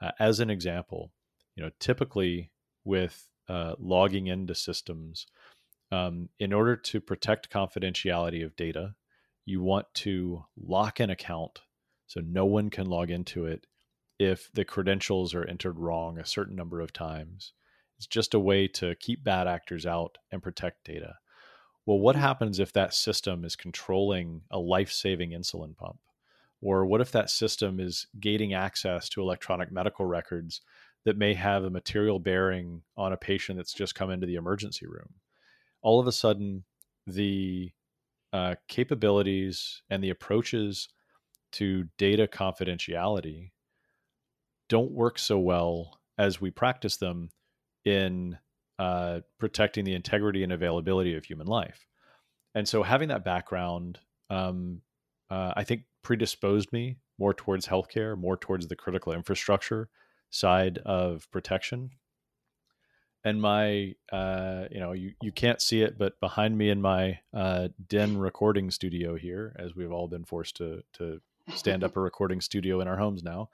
uh, 0.00 0.12
as 0.20 0.38
an 0.38 0.50
example, 0.50 1.10
you 1.56 1.64
know, 1.64 1.70
typically 1.80 2.52
with 2.84 3.28
uh, 3.48 3.74
logging 3.80 4.28
into 4.28 4.54
systems. 4.54 5.26
Um, 5.90 6.28
in 6.38 6.52
order 6.52 6.76
to 6.76 7.00
protect 7.00 7.50
confidentiality 7.50 8.44
of 8.44 8.54
data, 8.54 8.94
you 9.44 9.62
want 9.62 9.86
to 9.94 10.44
lock 10.56 11.00
an 11.00 11.10
account 11.10 11.62
so 12.06 12.20
no 12.24 12.46
one 12.46 12.70
can 12.70 12.86
log 12.86 13.10
into 13.10 13.46
it 13.46 13.66
if 14.20 14.48
the 14.54 14.64
credentials 14.64 15.34
are 15.34 15.44
entered 15.44 15.76
wrong 15.76 16.18
a 16.18 16.24
certain 16.24 16.54
number 16.54 16.80
of 16.80 16.92
times. 16.92 17.52
It's 18.02 18.08
just 18.08 18.34
a 18.34 18.40
way 18.40 18.66
to 18.66 18.96
keep 18.96 19.22
bad 19.22 19.46
actors 19.46 19.86
out 19.86 20.18
and 20.32 20.42
protect 20.42 20.82
data. 20.82 21.18
Well, 21.86 22.00
what 22.00 22.16
happens 22.16 22.58
if 22.58 22.72
that 22.72 22.94
system 22.94 23.44
is 23.44 23.54
controlling 23.54 24.42
a 24.50 24.58
life 24.58 24.90
saving 24.90 25.30
insulin 25.30 25.76
pump? 25.76 26.00
Or 26.60 26.84
what 26.84 27.00
if 27.00 27.12
that 27.12 27.30
system 27.30 27.78
is 27.78 28.08
gating 28.18 28.54
access 28.54 29.08
to 29.10 29.20
electronic 29.20 29.70
medical 29.70 30.04
records 30.04 30.62
that 31.04 31.16
may 31.16 31.32
have 31.34 31.62
a 31.62 31.70
material 31.70 32.18
bearing 32.18 32.82
on 32.96 33.12
a 33.12 33.16
patient 33.16 33.56
that's 33.56 33.72
just 33.72 33.94
come 33.94 34.10
into 34.10 34.26
the 34.26 34.34
emergency 34.34 34.88
room. 34.88 35.14
All 35.80 36.00
of 36.00 36.08
a 36.08 36.12
sudden, 36.12 36.64
the 37.06 37.70
uh, 38.32 38.56
capabilities 38.66 39.80
and 39.90 40.02
the 40.02 40.10
approaches 40.10 40.88
to 41.52 41.84
data 41.98 42.26
confidentiality 42.26 43.52
don't 44.68 44.90
work 44.90 45.20
so 45.20 45.38
well 45.38 46.00
as 46.18 46.40
we 46.40 46.50
practice 46.50 46.96
them 46.96 47.28
in 47.84 48.38
uh, 48.78 49.20
protecting 49.38 49.84
the 49.84 49.94
integrity 49.94 50.42
and 50.42 50.52
availability 50.52 51.14
of 51.14 51.24
human 51.24 51.46
life. 51.46 51.86
And 52.54 52.68
so, 52.68 52.82
having 52.82 53.08
that 53.08 53.24
background, 53.24 53.98
um, 54.30 54.82
uh, 55.30 55.52
I 55.56 55.64
think, 55.64 55.84
predisposed 56.02 56.72
me 56.72 56.96
more 57.18 57.32
towards 57.32 57.66
healthcare, 57.66 58.18
more 58.18 58.36
towards 58.36 58.66
the 58.66 58.76
critical 58.76 59.12
infrastructure 59.12 59.88
side 60.30 60.78
of 60.78 61.30
protection. 61.30 61.90
And 63.24 63.40
my, 63.40 63.94
uh, 64.10 64.64
you 64.70 64.80
know, 64.80 64.92
you, 64.92 65.12
you 65.22 65.30
can't 65.30 65.62
see 65.62 65.82
it, 65.82 65.96
but 65.96 66.18
behind 66.18 66.58
me 66.58 66.70
in 66.70 66.82
my 66.82 67.20
uh, 67.32 67.68
den 67.86 68.18
recording 68.18 68.70
studio 68.72 69.14
here, 69.14 69.54
as 69.58 69.76
we've 69.76 69.92
all 69.92 70.08
been 70.08 70.24
forced 70.24 70.56
to 70.56 70.82
to 70.94 71.20
stand 71.54 71.84
up 71.84 71.96
a 71.96 72.00
recording 72.10 72.40
studio 72.40 72.80
in 72.80 72.88
our 72.88 72.96
homes 72.96 73.22
now, 73.22 73.48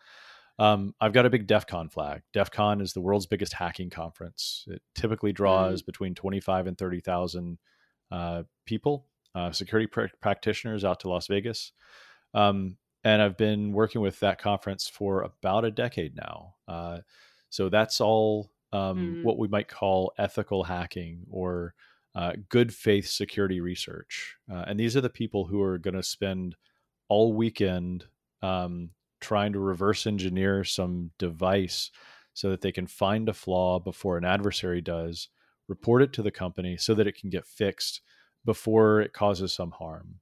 um, 0.58 0.94
I've 1.00 1.12
got 1.12 1.26
a 1.26 1.30
big 1.30 1.46
DEF 1.46 1.66
CON 1.66 1.88
flag. 1.88 2.22
DEF 2.32 2.50
CON 2.50 2.80
is 2.80 2.92
the 2.92 3.00
world's 3.00 3.26
biggest 3.26 3.52
hacking 3.52 3.90
conference. 3.90 4.64
It 4.68 4.82
typically 4.94 5.32
draws 5.32 5.82
mm. 5.82 5.86
between 5.86 6.14
25 6.14 6.66
and 6.66 6.76
30,000 6.76 7.58
uh, 8.10 8.42
people, 8.66 9.06
uh, 9.34 9.52
security 9.52 9.86
pr- 9.86 10.06
practitioners 10.20 10.84
out 10.84 11.00
to 11.00 11.08
Las 11.08 11.28
Vegas. 11.28 11.72
Um, 12.34 12.76
and 13.04 13.22
I've 13.22 13.36
been 13.36 13.72
working 13.72 14.00
with 14.00 14.18
that 14.20 14.40
conference 14.40 14.88
for 14.88 15.22
about 15.22 15.64
a 15.64 15.70
decade 15.70 16.16
now. 16.16 16.54
Uh, 16.66 16.98
so 17.48 17.68
that's 17.68 18.00
all 18.00 18.50
um, 18.72 19.20
mm. 19.20 19.22
what 19.22 19.38
we 19.38 19.48
might 19.48 19.68
call 19.68 20.12
ethical 20.18 20.64
hacking 20.64 21.24
or 21.30 21.74
uh, 22.14 22.32
good 22.48 22.74
faith 22.74 23.06
security 23.06 23.60
research. 23.60 24.36
Uh, 24.52 24.64
and 24.66 24.80
these 24.80 24.96
are 24.96 25.00
the 25.00 25.08
people 25.08 25.46
who 25.46 25.62
are 25.62 25.78
going 25.78 25.94
to 25.94 26.02
spend 26.02 26.56
all 27.08 27.32
weekend 27.32 28.06
um, 28.42 28.90
trying 29.20 29.52
to 29.52 29.58
reverse 29.58 30.06
engineer 30.06 30.64
some 30.64 31.10
device 31.18 31.90
so 32.34 32.50
that 32.50 32.60
they 32.60 32.72
can 32.72 32.86
find 32.86 33.28
a 33.28 33.34
flaw 33.34 33.80
before 33.80 34.16
an 34.16 34.24
adversary 34.24 34.80
does, 34.80 35.28
report 35.66 36.02
it 36.02 36.12
to 36.12 36.22
the 36.22 36.30
company 36.30 36.76
so 36.76 36.94
that 36.94 37.06
it 37.06 37.18
can 37.18 37.30
get 37.30 37.46
fixed 37.46 38.00
before 38.44 39.00
it 39.00 39.12
causes 39.12 39.52
some 39.52 39.72
harm. 39.72 40.20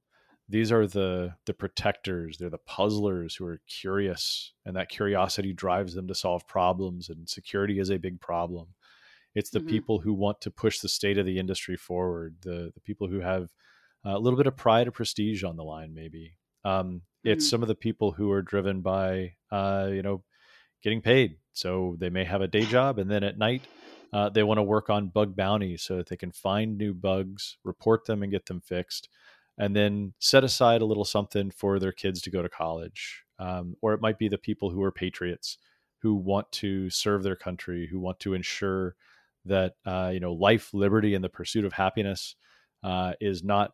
These 0.49 0.71
are 0.71 0.87
the 0.87 1.35
the 1.45 1.53
protectors, 1.53 2.37
they're 2.37 2.49
the 2.49 2.57
puzzlers 2.57 3.35
who 3.35 3.45
are 3.45 3.61
curious 3.67 4.53
and 4.65 4.75
that 4.75 4.89
curiosity 4.89 5.53
drives 5.53 5.93
them 5.93 6.07
to 6.07 6.15
solve 6.15 6.47
problems 6.47 7.09
and 7.09 7.27
security 7.27 7.79
is 7.79 7.91
a 7.91 7.97
big 7.97 8.19
problem. 8.21 8.69
It's 9.35 9.49
the 9.49 9.59
mm-hmm. 9.59 9.69
people 9.69 9.99
who 9.99 10.13
want 10.13 10.41
to 10.41 10.51
push 10.51 10.79
the 10.79 10.89
state 10.89 11.17
of 11.17 11.25
the 11.25 11.37
industry 11.37 11.75
forward, 11.75 12.37
the 12.41 12.71
the 12.73 12.81
people 12.81 13.07
who 13.07 13.19
have 13.19 13.49
a 14.03 14.17
little 14.17 14.37
bit 14.37 14.47
of 14.47 14.55
pride 14.55 14.87
or 14.87 14.91
prestige 14.91 15.43
on 15.43 15.57
the 15.57 15.63
line 15.63 15.93
maybe. 15.93 16.37
Um, 16.67 16.87
mm-hmm. 16.87 17.29
it's 17.29 17.49
some 17.49 17.61
of 17.61 17.67
the 17.67 17.75
people 17.75 18.11
who 18.11 18.31
are 18.31 18.41
driven 18.41 18.81
by 18.81 19.33
uh, 19.51 19.89
you 19.91 20.01
know 20.01 20.23
getting 20.83 21.01
paid. 21.01 21.37
So 21.53 21.95
they 21.99 22.09
may 22.09 22.23
have 22.23 22.41
a 22.41 22.47
day 22.47 22.65
job 22.75 22.99
and 22.99 23.09
then 23.09 23.23
at 23.23 23.37
night 23.37 23.63
uh, 24.13 24.29
they 24.29 24.43
want 24.43 24.57
to 24.57 24.63
work 24.63 24.89
on 24.89 25.09
bug 25.09 25.35
bounties 25.35 25.81
so 25.81 25.97
that 25.97 26.07
they 26.07 26.17
can 26.17 26.31
find 26.31 26.77
new 26.77 26.93
bugs, 26.93 27.57
report 27.63 28.05
them, 28.05 28.23
and 28.23 28.31
get 28.31 28.45
them 28.45 28.61
fixed, 28.61 29.09
and 29.57 29.75
then 29.75 30.13
set 30.19 30.43
aside 30.43 30.81
a 30.81 30.85
little 30.85 31.05
something 31.05 31.51
for 31.51 31.79
their 31.79 31.91
kids 31.91 32.21
to 32.21 32.29
go 32.29 32.41
to 32.41 32.49
college. 32.49 33.23
Um, 33.39 33.75
or 33.81 33.93
it 33.93 34.01
might 34.01 34.17
be 34.17 34.29
the 34.29 34.37
people 34.37 34.69
who 34.69 34.81
are 34.81 34.91
patriots 34.91 35.57
who 36.01 36.15
want 36.15 36.51
to 36.51 36.89
serve 36.89 37.23
their 37.23 37.35
country, 37.35 37.87
who 37.87 37.99
want 37.99 38.19
to 38.21 38.33
ensure 38.33 38.95
that 39.45 39.75
uh, 39.85 40.11
you 40.13 40.19
know 40.19 40.33
life, 40.33 40.73
liberty, 40.73 41.13
and 41.13 41.23
the 41.23 41.29
pursuit 41.29 41.65
of 41.65 41.73
happiness 41.73 42.35
uh, 42.83 43.13
is 43.19 43.43
not 43.43 43.71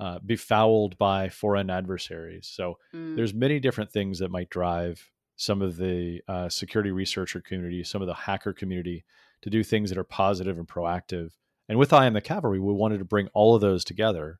uh, 0.00 0.18
befouled 0.24 0.96
by 0.98 1.28
foreign 1.28 1.70
adversaries. 1.70 2.46
So 2.46 2.78
mm. 2.94 3.16
there's 3.16 3.34
many 3.34 3.58
different 3.58 3.90
things 3.90 4.18
that 4.20 4.30
might 4.30 4.50
drive 4.50 5.10
some 5.36 5.62
of 5.62 5.76
the 5.76 6.20
uh, 6.28 6.48
security 6.48 6.90
researcher 6.90 7.40
community, 7.40 7.84
some 7.84 8.02
of 8.02 8.08
the 8.08 8.14
hacker 8.14 8.52
community 8.52 9.04
to 9.42 9.50
do 9.50 9.62
things 9.62 9.88
that 9.90 9.98
are 9.98 10.04
positive 10.04 10.58
and 10.58 10.66
proactive. 10.66 11.30
And 11.68 11.78
with 11.78 11.92
I 11.92 12.06
Am 12.06 12.14
the 12.14 12.20
Cavalry, 12.20 12.58
we 12.58 12.72
wanted 12.72 12.98
to 12.98 13.04
bring 13.04 13.28
all 13.34 13.54
of 13.54 13.60
those 13.60 13.84
together. 13.84 14.38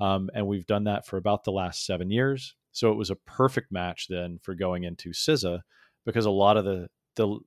Um, 0.00 0.30
and 0.34 0.46
we've 0.46 0.66
done 0.66 0.84
that 0.84 1.06
for 1.06 1.16
about 1.16 1.44
the 1.44 1.52
last 1.52 1.84
seven 1.84 2.10
years. 2.10 2.54
So 2.72 2.92
it 2.92 2.96
was 2.96 3.10
a 3.10 3.16
perfect 3.16 3.72
match 3.72 4.06
then 4.08 4.38
for 4.42 4.54
going 4.54 4.84
into 4.84 5.10
CISA 5.10 5.60
because 6.06 6.24
a 6.24 6.30
lot 6.30 6.56
of 6.56 6.64
the, 6.64 6.88
the 7.16 7.40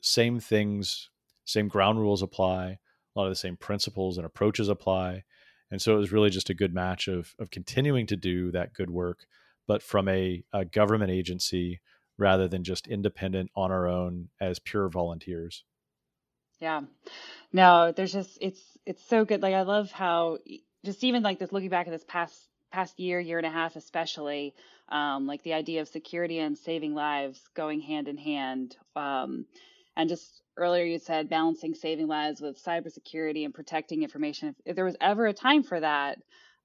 same 0.00 0.38
things, 0.38 1.10
same 1.44 1.68
ground 1.68 1.98
rules 1.98 2.22
apply, 2.22 2.78
a 3.16 3.18
lot 3.18 3.26
of 3.26 3.30
the 3.30 3.36
same 3.36 3.56
principles 3.56 4.18
and 4.18 4.26
approaches 4.26 4.68
apply. 4.68 5.24
And 5.74 5.82
so 5.82 5.92
it 5.92 5.98
was 5.98 6.12
really 6.12 6.30
just 6.30 6.50
a 6.50 6.54
good 6.54 6.72
match 6.72 7.08
of, 7.08 7.34
of 7.40 7.50
continuing 7.50 8.06
to 8.06 8.16
do 8.16 8.52
that 8.52 8.74
good 8.74 8.90
work, 8.90 9.26
but 9.66 9.82
from 9.82 10.08
a, 10.08 10.44
a 10.52 10.64
government 10.64 11.10
agency 11.10 11.80
rather 12.16 12.46
than 12.46 12.62
just 12.62 12.86
independent 12.86 13.50
on 13.56 13.72
our 13.72 13.88
own 13.88 14.28
as 14.40 14.60
pure 14.60 14.88
volunteers. 14.88 15.64
Yeah. 16.60 16.82
No, 17.52 17.90
there's 17.90 18.12
just 18.12 18.38
it's 18.40 18.62
it's 18.86 19.04
so 19.04 19.24
good. 19.24 19.42
Like 19.42 19.54
I 19.54 19.62
love 19.62 19.90
how 19.90 20.38
just 20.84 21.02
even 21.02 21.24
like 21.24 21.40
this 21.40 21.50
looking 21.50 21.70
back 21.70 21.88
at 21.88 21.90
this 21.90 22.04
past 22.06 22.48
past 22.70 23.00
year, 23.00 23.18
year 23.18 23.38
and 23.38 23.46
a 23.46 23.50
half 23.50 23.74
especially, 23.74 24.54
um, 24.90 25.26
like 25.26 25.42
the 25.42 25.54
idea 25.54 25.80
of 25.80 25.88
security 25.88 26.38
and 26.38 26.56
saving 26.56 26.94
lives 26.94 27.40
going 27.54 27.80
hand 27.80 28.06
in 28.06 28.16
hand. 28.16 28.76
Um, 28.94 29.46
and 29.96 30.08
just 30.08 30.43
earlier 30.56 30.84
you 30.84 30.98
said 30.98 31.28
balancing 31.28 31.74
saving 31.74 32.06
lives 32.06 32.40
with 32.40 32.62
cybersecurity 32.62 33.44
and 33.44 33.54
protecting 33.54 34.02
information. 34.02 34.48
If, 34.48 34.54
if 34.64 34.76
there 34.76 34.84
was 34.84 34.96
ever 35.00 35.26
a 35.26 35.32
time 35.32 35.62
for 35.62 35.80
that, 35.80 36.18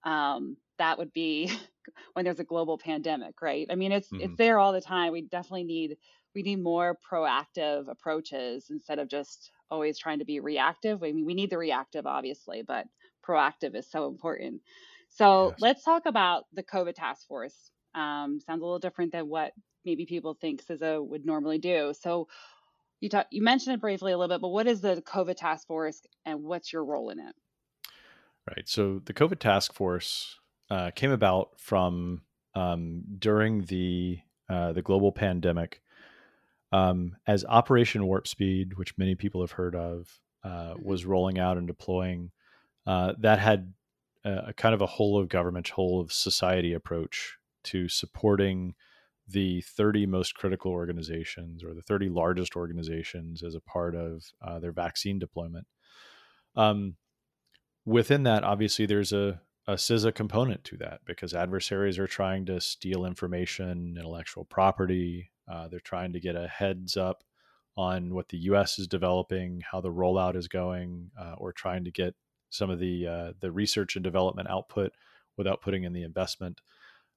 um, 0.04 0.58
that 0.78 0.98
would 0.98 1.14
be 1.14 1.52
when 2.14 2.26
there's 2.26 2.40
a 2.40 2.46
global 2.46 2.78
pandemic, 2.78 3.42
right? 3.42 3.68
I 3.70 3.76
mean, 3.76 3.92
it's 3.92 4.08
mm-hmm. 4.08 4.24
it's 4.24 4.38
there 4.38 4.60
all 4.60 4.74
the 4.74 4.82
time. 4.82 5.12
We 5.12 5.22
definitely 5.22 5.64
need 5.64 5.98
we 6.36 6.44
need 6.44 6.62
more 6.62 6.98
proactive 7.12 7.90
approaches 7.90 8.68
instead 8.70 9.00
of 9.00 9.10
just 9.10 9.52
always 9.72 9.98
trying 9.98 10.20
to 10.20 10.26
be 10.26 10.40
reactive. 10.40 11.04
I 11.04 11.12
mean, 11.12 11.26
we 11.26 11.34
need 11.34 11.50
the 11.50 11.58
reactive, 11.58 12.06
obviously, 12.06 12.62
but 12.62 12.86
proactive 13.28 13.76
is 13.76 13.90
so 13.90 14.08
important. 14.08 14.62
So 15.10 15.50
yes. 15.50 15.60
let's 15.60 15.84
talk 15.84 16.06
about 16.06 16.46
the 16.54 16.64
COVID 16.64 16.96
task 16.96 17.28
force. 17.28 17.72
Um, 17.96 18.40
sounds 18.46 18.62
a 18.62 18.66
little 18.66 18.80
different 18.80 19.12
than 19.12 19.28
what 19.28 19.54
maybe 19.86 20.06
people 20.06 20.36
think 20.40 20.64
CISA 20.64 21.06
would 21.06 21.26
normally 21.26 21.58
do. 21.58 21.94
So 22.00 22.28
you 23.00 23.10
talk, 23.10 23.28
you 23.32 23.42
mentioned 23.42 23.76
it 23.76 23.82
briefly 23.82 24.12
a 24.12 24.18
little 24.18 24.34
bit, 24.34 24.42
but 24.42 24.50
what 24.50 24.68
is 24.68 24.82
the 24.82 25.02
COVID 25.02 25.38
task 25.38 25.68
force 25.68 26.02
and 26.26 26.44
what's 26.44 26.74
your 26.74 26.84
role 26.84 27.10
in 27.10 27.20
it? 27.20 27.36
Right. 28.48 28.68
So 28.68 29.02
the 29.06 29.14
COVID 29.14 29.40
task 29.40 29.74
force 29.74 30.40
uh, 30.70 30.92
came 30.92 31.12
about 31.12 31.60
from 31.60 32.22
um, 32.56 33.04
during 33.18 33.66
the 33.66 34.20
uh, 34.50 34.74
the 34.74 34.82
global 34.82 35.12
pandemic 35.12 35.82
um, 36.72 37.16
as 37.28 37.46
Operation 37.46 38.06
Warp 38.06 38.28
Speed, 38.28 38.78
which 38.78 38.98
many 38.98 39.16
people 39.16 39.42
have 39.42 39.54
heard 39.54 39.76
of, 39.76 40.20
uh, 40.44 40.50
mm-hmm. 40.74 40.88
was 40.88 41.06
rolling 41.06 41.40
out 41.40 41.58
and 41.58 41.68
deploying, 41.68 42.32
uh, 42.86 43.14
that 43.20 43.40
had 43.40 43.74
a, 44.24 44.46
a, 44.48 44.54
kind 44.54 44.76
of 44.76 44.82
a 44.82 44.86
whole 44.86 45.20
of 45.20 45.30
government, 45.30 45.70
whole 45.70 46.00
of 46.00 46.12
society 46.12 46.74
approach 46.74 47.38
to 47.64 47.90
supporting 47.90 48.76
the 49.32 49.62
30 49.62 50.06
most 50.06 50.36
critical 50.36 50.72
organizations 50.72 51.64
or 51.64 51.74
the 51.74 51.82
30 51.82 52.10
largest 52.10 52.56
organizations 52.56 53.44
as 53.44 53.56
a 53.56 53.62
part 53.62 53.96
of 53.96 54.24
uh, 54.42 54.60
their 54.60 54.72
vaccine 54.72 55.20
deployment. 55.20 55.68
Um, 56.56 56.96
within 57.86 58.24
that, 58.24 58.44
obviously, 58.44 58.86
there's 58.86 59.14
a, 59.14 59.42
a 59.68 59.74
CISA 59.74 60.14
component 60.16 60.64
to 60.66 60.78
that 60.78 61.02
because 61.06 61.34
adversaries 61.34 62.00
are 62.00 62.08
trying 62.08 62.46
to 62.48 62.60
steal 62.60 63.06
information, 63.06 63.96
intellectual 63.98 64.46
property, 64.46 65.32
uh, 65.52 65.68
they're 65.68 65.80
trying 65.80 66.14
to 66.14 66.20
get 66.20 66.36
a 66.36 66.48
heads 66.48 66.96
up 66.96 67.24
on 67.76 68.14
what 68.14 68.30
the 68.30 68.38
U.S. 68.38 68.78
is 68.78 68.88
developing, 68.88 69.64
how 69.72 69.82
the 69.82 69.92
rollout 69.92 70.36
is 70.36 70.48
going, 70.48 71.12
uh, 71.20 71.36
or 71.38 71.54
trying 71.54 71.86
to 71.86 71.92
get 71.92 72.14
some 72.50 72.70
of 72.70 72.80
the 72.80 73.08
uh, 73.08 73.34
the 73.40 73.52
research 73.52 73.96
and 73.96 74.04
development 74.04 74.50
output 74.50 74.92
without 75.38 75.62
putting 75.62 75.84
in 75.84 75.94
the 75.94 76.04
investment. 76.04 76.60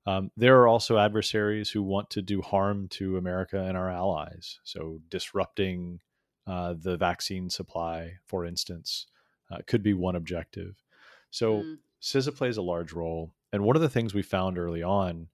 Um, 0.07 0.31
there 0.37 0.61
are 0.61 0.69
also 0.69 0.99
adversaries 0.99 1.71
who 1.71 1.83
want 1.83 2.11
to 2.11 2.23
do 2.23 2.43
harm 2.43 2.89
to 2.89 3.17
America 3.17 3.63
and 3.63 3.77
our 3.77 3.91
allies. 3.91 4.59
So 4.65 5.01
disrupting 5.09 6.01
uh, 6.47 6.75
the 6.77 6.97
vaccine 6.97 7.49
supply, 7.51 8.15
for 8.27 8.45
instance, 8.45 9.07
uh, 9.51 9.59
could 9.67 9.83
be 9.83 9.95
one 9.95 10.17
objective. 10.17 10.83
So 11.31 11.63
mm. 11.63 11.77
CISA 12.03 12.35
plays 12.37 12.57
a 12.57 12.63
large 12.63 12.93
role. 12.93 13.33
And 13.53 13.63
one 13.63 13.77
of 13.77 13.83
the 13.83 13.89
things 13.89 14.13
we 14.13 14.23
found 14.23 14.59
early 14.59 14.83
on 14.83 15.29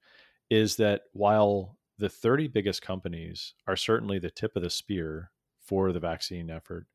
is 0.51 0.77
that 0.77 1.03
while 1.13 1.79
the 1.99 2.09
30 2.09 2.49
biggest 2.49 2.81
companies 2.81 3.55
are 3.67 3.77
certainly 3.77 4.19
the 4.19 4.31
tip 4.31 4.55
of 4.55 4.63
the 4.63 4.71
spear 4.71 5.33
for 5.61 5.93
the 5.93 6.01
vaccine 6.01 6.49
effort. 6.49 6.87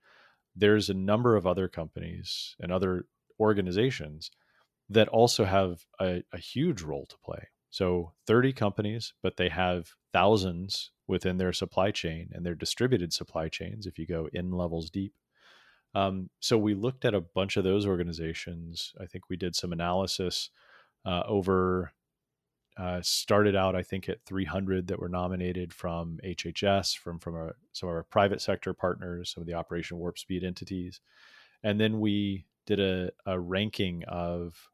There's 0.55 0.89
a 0.89 0.93
number 0.93 1.35
of 1.35 1.45
other 1.45 1.67
companies 1.67 2.55
and 2.59 2.71
other 2.71 3.05
organizations 3.39 4.31
that 4.89 5.09
also 5.09 5.45
have 5.45 5.85
a, 5.99 6.23
a 6.31 6.37
huge 6.37 6.81
role 6.81 7.05
to 7.05 7.17
play. 7.23 7.47
So 7.73 8.11
30 8.27 8.53
companies, 8.53 9.13
but 9.23 9.37
they 9.37 9.49
have 9.49 9.93
thousands 10.13 10.91
within 11.07 11.39
their 11.39 11.51
supply 11.51 11.89
chain 11.89 12.29
and 12.31 12.45
their 12.45 12.53
distributed 12.53 13.11
supply 13.11 13.49
chains 13.49 13.87
if 13.87 13.97
you 13.97 14.05
go 14.05 14.29
in 14.31 14.51
levels 14.51 14.91
deep. 14.91 15.15
Um, 15.95 16.29
so 16.39 16.55
we 16.55 16.75
looked 16.75 17.03
at 17.03 17.15
a 17.15 17.21
bunch 17.21 17.57
of 17.57 17.63
those 17.63 17.87
organizations. 17.87 18.93
I 19.01 19.07
think 19.07 19.27
we 19.27 19.37
did 19.37 19.55
some 19.55 19.73
analysis 19.73 20.51
uh, 21.03 21.23
over 21.27 21.93
uh, 22.77 23.01
started 23.01 23.55
out, 23.55 23.75
I 23.75 23.81
think, 23.81 24.07
at 24.07 24.23
300 24.23 24.85
that 24.89 24.99
were 24.99 25.09
nominated 25.09 25.73
from 25.73 26.19
HHS, 26.23 26.95
from 26.95 27.17
from 27.17 27.33
our, 27.33 27.55
some 27.71 27.89
of 27.89 27.95
our 27.95 28.03
private 28.03 28.39
sector 28.39 28.75
partners, 28.75 29.31
some 29.33 29.41
of 29.41 29.47
the 29.47 29.55
Operation 29.55 29.97
Warp 29.97 30.19
Speed 30.19 30.43
entities, 30.43 31.01
and 31.63 31.79
then 31.79 31.99
we 31.99 32.45
did 32.67 32.79
a, 32.79 33.09
a 33.25 33.39
ranking 33.39 34.03
of 34.07 34.69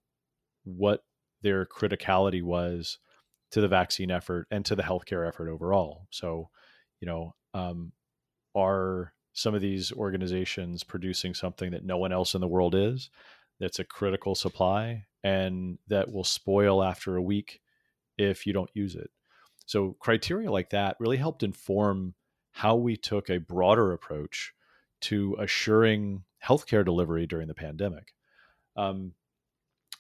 what 0.66 1.06
their 1.42 1.66
criticality 1.66 2.44
was 2.44 2.98
to 3.52 3.62
the 3.62 3.68
vaccine 3.68 4.12
effort 4.12 4.48
and 4.52 4.66
to 4.66 4.76
the 4.76 4.84
healthcare 4.84 5.28
effort 5.28 5.50
overall. 5.50 6.08
So, 6.12 6.50
you 7.00 7.08
know, 7.08 7.36
um, 7.54 7.92
are 8.56 9.14
some 9.34 9.56
of 9.56 9.62
these 9.62 9.92
organizations 9.92 10.84
producing 10.84 11.34
something 11.34 11.72
that 11.72 11.86
no 11.86 11.98
one 11.98 12.12
else 12.12 12.36
in 12.36 12.42
the 12.42 12.48
world 12.48 12.76
is? 12.76 13.10
That's 13.60 13.80
a 13.80 13.84
critical 13.84 14.36
supply 14.36 15.06
and 15.24 15.78
that 15.88 16.12
will 16.12 16.24
spoil 16.24 16.84
after 16.84 17.16
a 17.16 17.22
week 17.22 17.62
if 18.18 18.46
you 18.46 18.54
don't 18.54 18.70
use 18.74 18.96
it. 18.96 19.10
So, 19.66 19.96
criteria 20.00 20.52
like 20.52 20.72
that 20.72 20.96
really 21.00 21.18
helped 21.18 21.44
inform 21.44 22.16
how 22.52 22.76
we 22.76 22.98
took 22.98 23.30
a 23.30 23.38
broader 23.40 23.92
approach 23.92 24.54
to 25.02 25.36
assuring 25.40 26.24
healthcare 26.44 26.84
delivery 26.84 27.26
during 27.26 27.48
the 27.48 27.54
pandemic. 27.54 28.14
Um, 28.76 29.14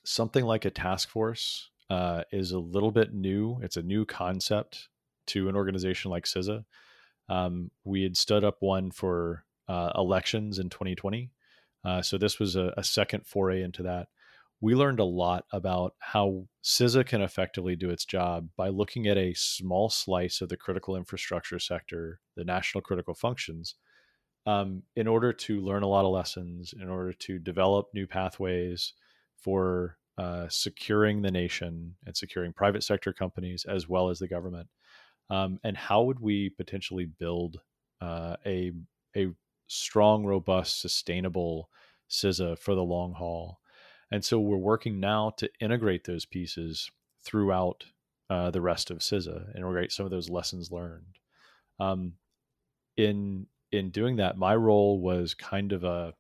something 0.10 0.44
like 0.44 0.66
a 0.66 0.72
task 0.72 1.10
force 1.10 1.70
uh, 1.90 2.24
is 2.32 2.52
a 2.52 2.60
little 2.60 2.92
bit 2.92 3.14
new. 3.14 3.60
It's 3.62 3.78
a 3.78 3.84
new 3.84 4.06
concept 4.06 4.90
to 5.28 5.50
an 5.50 5.56
organization 5.56 6.10
like 6.10 6.26
CISA. 6.26 6.66
Um, 7.30 7.70
we 7.84 8.02
had 8.02 8.18
stood 8.18 8.44
up 8.44 8.58
one 8.60 8.90
for 8.90 9.46
uh, 9.68 9.92
elections 9.96 10.58
in 10.58 10.70
2020. 10.70 11.32
Uh, 11.86 12.02
so 12.02 12.18
this 12.18 12.40
was 12.40 12.56
a, 12.56 12.74
a, 12.76 12.84
second 12.84 13.26
foray 13.26 13.62
into 13.62 13.84
that 13.84 14.08
we 14.62 14.76
learned 14.76 15.00
a 15.00 15.06
lot 15.06 15.46
about 15.54 15.94
how 16.00 16.48
CISA 16.64 17.06
can 17.06 17.22
effectively 17.22 17.76
do 17.76 17.90
its 17.90 18.04
job 18.04 18.50
by 18.58 18.68
looking 18.68 19.08
at 19.08 19.18
a 19.18 19.34
small 19.34 19.90
slice 19.90 20.42
of 20.42 20.50
the 20.50 20.58
critical 20.58 20.96
infrastructure 20.96 21.60
sector, 21.60 22.20
the 22.36 22.44
national 22.44 22.82
critical 22.82 23.14
functions, 23.14 23.76
um, 24.46 24.84
in 24.96 25.08
order 25.08 25.32
to 25.32 25.62
learn 25.62 25.84
a 25.84 25.88
lot 25.88 26.04
of 26.04 26.12
lessons, 26.12 26.74
in 26.78 26.90
order 26.90 27.14
to 27.14 27.40
develop 27.40 27.88
new 27.94 28.06
pathways 28.06 28.94
for 29.42 29.98
uh, 30.20 30.48
securing 30.50 31.22
the 31.22 31.32
nation 31.32 31.96
and 32.06 32.18
securing 32.18 32.52
private 32.52 32.84
sector 32.84 33.14
companies 33.14 33.66
as 33.70 33.88
well 33.88 34.10
as 34.10 34.20
the 34.20 34.28
government. 34.28 34.68
Um, 35.30 35.60
and 35.64 35.78
how 35.78 36.04
would 36.04 36.20
we 36.20 36.50
potentially 36.50 37.06
build 37.06 37.62
uh, 38.02 38.36
a 38.46 38.74
a 39.16 39.28
strong, 39.68 40.26
robust, 40.26 40.82
sustainable 40.82 41.70
CISA 42.10 42.60
for 42.60 42.76
the 42.76 42.84
long 42.84 43.14
haul? 43.14 43.60
And 44.12 44.26
so 44.26 44.40
we're 44.40 44.58
working 44.58 45.00
now 45.00 45.32
to 45.38 45.50
integrate 45.62 46.04
those 46.04 46.26
pieces 46.26 46.92
throughout 47.24 47.86
uh, 48.30 48.52
the 48.52 48.62
rest 48.62 48.92
of 48.92 48.98
CISA, 48.98 49.48
and 49.50 49.58
integrate 49.58 49.94
some 49.94 50.06
of 50.06 50.12
those 50.12 50.30
lessons 50.30 50.70
learned. 50.70 51.18
Um, 51.80 52.14
in 52.98 53.48
in 53.72 53.90
doing 53.92 54.18
that, 54.18 54.38
my 54.38 54.56
role 54.56 55.00
was 55.00 55.34
kind 55.34 55.72
of 55.72 55.86
a, 55.86 56.14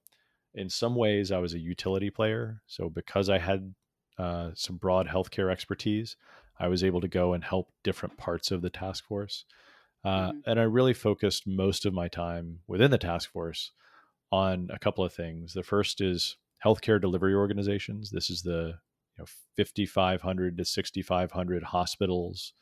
in 0.53 0.69
some 0.69 0.95
ways, 0.95 1.31
I 1.33 1.39
was 1.39 1.53
a 1.53 1.59
utility 1.59 2.09
player. 2.09 2.61
So 2.65 2.89
because 2.89 3.29
I 3.29 3.39
had 3.39 3.73
uh, 4.19 4.51
some 4.53 4.75
broad 4.75 5.07
healthcare 5.07 5.51
expertise, 5.51 6.15
I 6.59 6.67
was 6.67 6.83
able 6.83 7.01
to 7.01 7.07
go 7.07 7.33
and 7.33 7.43
help 7.43 7.71
different 7.83 8.17
parts 8.17 8.51
of 8.51 8.61
the 8.61 8.69
task 8.69 9.05
force. 9.05 9.45
Uh, 10.03 10.31
mm-hmm. 10.31 10.39
And 10.45 10.59
I 10.59 10.63
really 10.63 10.93
focused 10.93 11.47
most 11.47 11.85
of 11.85 11.93
my 11.93 12.07
time 12.09 12.59
within 12.67 12.91
the 12.91 12.97
task 12.97 13.31
force 13.31 13.71
on 14.31 14.69
a 14.71 14.79
couple 14.79 15.03
of 15.03 15.13
things. 15.13 15.53
The 15.53 15.63
first 15.63 16.01
is 16.01 16.37
healthcare 16.63 17.01
delivery 17.01 17.33
organizations. 17.33 18.11
This 18.11 18.29
is 18.29 18.41
the 18.41 18.75
you 19.17 19.23
know, 19.23 19.25
5,500 19.57 20.57
to 20.57 20.65
6,500 20.65 21.63
hospitals 21.63 22.53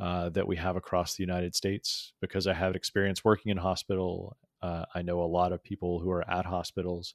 uh, 0.00 0.28
that 0.30 0.46
we 0.46 0.56
have 0.56 0.76
across 0.76 1.14
the 1.14 1.22
United 1.22 1.54
States. 1.54 2.12
Because 2.20 2.46
I 2.46 2.54
have 2.54 2.74
experience 2.74 3.24
working 3.24 3.50
in 3.50 3.58
hospital, 3.58 4.36
uh, 4.62 4.84
I 4.94 5.02
know 5.02 5.22
a 5.22 5.24
lot 5.24 5.52
of 5.52 5.62
people 5.62 6.00
who 6.00 6.10
are 6.10 6.28
at 6.28 6.46
hospitals. 6.46 7.14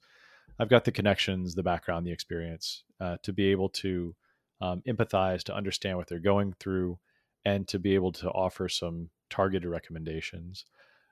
I've 0.57 0.69
got 0.69 0.85
the 0.85 0.91
connections, 0.91 1.55
the 1.55 1.63
background, 1.63 2.05
the 2.05 2.11
experience 2.11 2.83
uh, 2.99 3.17
to 3.23 3.33
be 3.33 3.51
able 3.51 3.69
to 3.69 4.15
um, 4.61 4.81
empathize, 4.87 5.43
to 5.43 5.55
understand 5.55 5.97
what 5.97 6.07
they're 6.07 6.19
going 6.19 6.53
through, 6.59 6.99
and 7.45 7.67
to 7.67 7.79
be 7.79 7.95
able 7.95 8.11
to 8.13 8.29
offer 8.29 8.67
some 8.67 9.09
targeted 9.29 9.69
recommendations. 9.69 10.65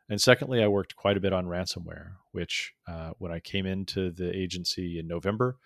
And 0.09 0.21
secondly, 0.21 0.63
I 0.63 0.67
worked 0.67 0.95
quite 0.95 1.17
a 1.17 1.21
bit 1.21 1.33
on 1.33 1.45
ransomware, 1.45 2.11
which 2.31 2.73
uh, 2.87 3.11
when 3.17 3.31
I 3.31 3.39
came 3.39 3.65
into 3.65 4.11
the 4.11 4.35
agency 4.35 4.99
in 4.99 5.07
November, 5.07 5.57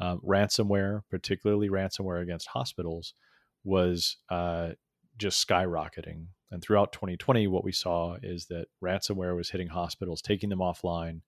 uh, 0.00 0.16
ransomware, 0.16 1.02
particularly 1.10 1.68
ransomware 1.68 2.22
against 2.22 2.48
hospitals, 2.48 3.14
was 3.62 4.16
uh, 4.30 4.70
just 5.18 5.46
skyrocketing. 5.46 6.26
And 6.50 6.62
throughout 6.62 6.92
2020, 6.92 7.46
what 7.46 7.64
we 7.64 7.72
saw 7.72 8.16
is 8.22 8.46
that 8.46 8.66
ransomware 8.82 9.36
was 9.36 9.50
hitting 9.50 9.68
hospitals, 9.68 10.22
taking 10.22 10.48
them 10.48 10.58
offline. 10.60 11.20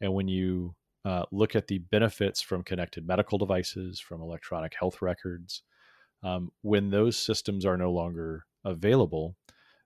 And 0.00 0.14
when 0.14 0.28
you 0.28 0.76
uh, 1.04 1.24
look 1.32 1.56
at 1.56 1.66
the 1.66 1.78
benefits 1.78 2.40
from 2.40 2.62
connected 2.62 3.06
medical 3.06 3.38
devices, 3.38 4.00
from 4.00 4.20
electronic 4.20 4.74
health 4.78 5.02
records, 5.02 5.62
um, 6.22 6.50
when 6.62 6.90
those 6.90 7.16
systems 7.16 7.66
are 7.66 7.76
no 7.76 7.90
longer 7.90 8.44
available, 8.64 9.36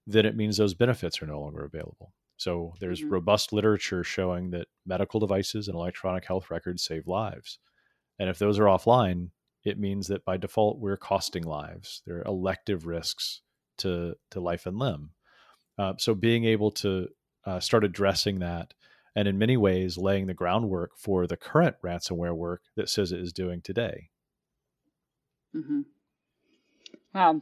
then 0.07 0.27
it 0.27 0.37
means 0.37 0.57
those 0.57 0.75
benefits 0.75 1.23
are 1.23 1.27
no 1.27 1.41
longer 1.41 1.65
available. 1.65 2.13
So 2.37 2.75
there's 2.81 3.01
mm-hmm. 3.01 3.11
robust 3.11 3.53
literature 3.53 4.05
showing 4.05 4.51
that 4.51 4.69
medical 4.85 5.21
devices 5.21 5.69
and 5.69 5.75
electronic 5.75 6.27
health 6.27 6.51
records 6.51 6.85
save 6.85 7.07
lives. 7.07 7.59
And 8.19 8.29
if 8.29 8.39
those 8.39 8.59
are 8.59 8.65
offline, 8.65 9.31
it 9.65 9.79
means 9.79 10.09
that 10.09 10.25
by 10.25 10.37
default 10.37 10.79
we're 10.79 10.97
costing 10.97 11.43
lives. 11.43 12.03
There 12.07 12.19
are 12.19 12.25
elective 12.25 12.87
risks 12.87 13.41
to 13.79 14.15
to 14.31 14.41
life 14.41 14.67
and 14.67 14.79
limb. 14.79 15.11
Uh, 15.79 15.95
so 15.99 16.15
being 16.15 16.45
able 16.45 16.71
to 16.71 17.09
uh, 17.45 17.61
start 17.61 17.85
addressing 17.85 18.39
that, 18.39 18.75
and 19.17 19.27
in 19.27 19.39
many 19.39 19.57
ways 19.57 19.97
laying 19.97 20.27
the 20.27 20.35
groundwork 20.35 20.91
for 20.97 21.27
the 21.27 21.39
current 21.39 21.77
ransomware 21.83 22.37
work 22.37 22.61
that 22.77 22.87
CISA 22.87 23.21
is 23.21 23.33
doing 23.33 23.63
today. 23.63 24.11
Mm-hmm. 25.57 25.81
Wow. 27.15 27.41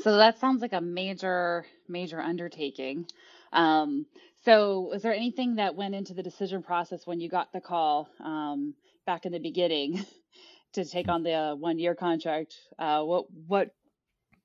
So 0.00 0.18
that 0.18 0.38
sounds 0.38 0.60
like 0.60 0.74
a 0.74 0.82
major, 0.82 1.64
major 1.88 2.20
undertaking. 2.20 3.06
Um, 3.54 4.04
so, 4.44 4.90
was 4.92 5.02
there 5.02 5.14
anything 5.14 5.56
that 5.56 5.74
went 5.74 5.94
into 5.94 6.12
the 6.12 6.22
decision 6.22 6.62
process 6.62 7.06
when 7.06 7.20
you 7.20 7.28
got 7.28 7.52
the 7.52 7.60
call 7.60 8.08
um, 8.22 8.74
back 9.06 9.24
in 9.24 9.32
the 9.32 9.40
beginning 9.40 10.04
to 10.74 10.84
take 10.84 11.08
on 11.08 11.22
the 11.22 11.32
uh, 11.32 11.54
one-year 11.54 11.94
contract? 11.94 12.54
Uh, 12.78 13.02
what 13.02 13.24
what 13.46 13.70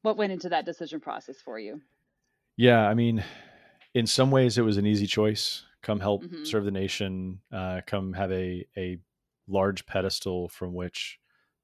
what 0.02 0.18
went 0.18 0.32
into 0.32 0.50
that 0.50 0.66
decision 0.66 1.02
process 1.02 1.36
for 1.44 1.60
you? 1.60 1.82
Yeah, 2.56 2.88
I 2.88 2.94
mean, 2.94 3.24
in 3.94 4.08
some 4.08 4.32
ways, 4.32 4.58
it 4.58 4.62
was 4.62 4.78
an 4.78 4.86
easy 4.86 5.06
choice. 5.06 5.64
Come 5.84 6.00
help 6.00 6.24
mm-hmm. 6.24 6.46
serve 6.46 6.66
the 6.66 6.72
nation. 6.72 7.42
Uh, 7.52 7.82
come 7.86 8.14
have 8.14 8.32
a 8.32 8.66
a 8.76 8.98
large 9.48 9.86
pedestal 9.86 10.48
from 10.50 10.74
which 10.74 11.20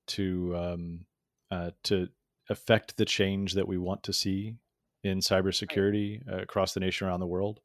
to 0.08 0.56
um, 0.56 1.06
uh, 1.50 1.72
to 1.84 2.10
affect 2.50 2.98
the 2.98 3.06
change 3.06 3.54
that 3.54 3.68
we 3.68 3.78
want 3.78 4.04
to 4.04 4.14
see 4.14 4.56
in 5.04 5.20
cybersecurity 5.20 6.28
right. 6.28 6.40
uh, 6.40 6.42
across 6.42 6.74
the 6.74 6.80
nation 6.80 7.08
around 7.08 7.20
the 7.20 7.28
world. 7.28 7.62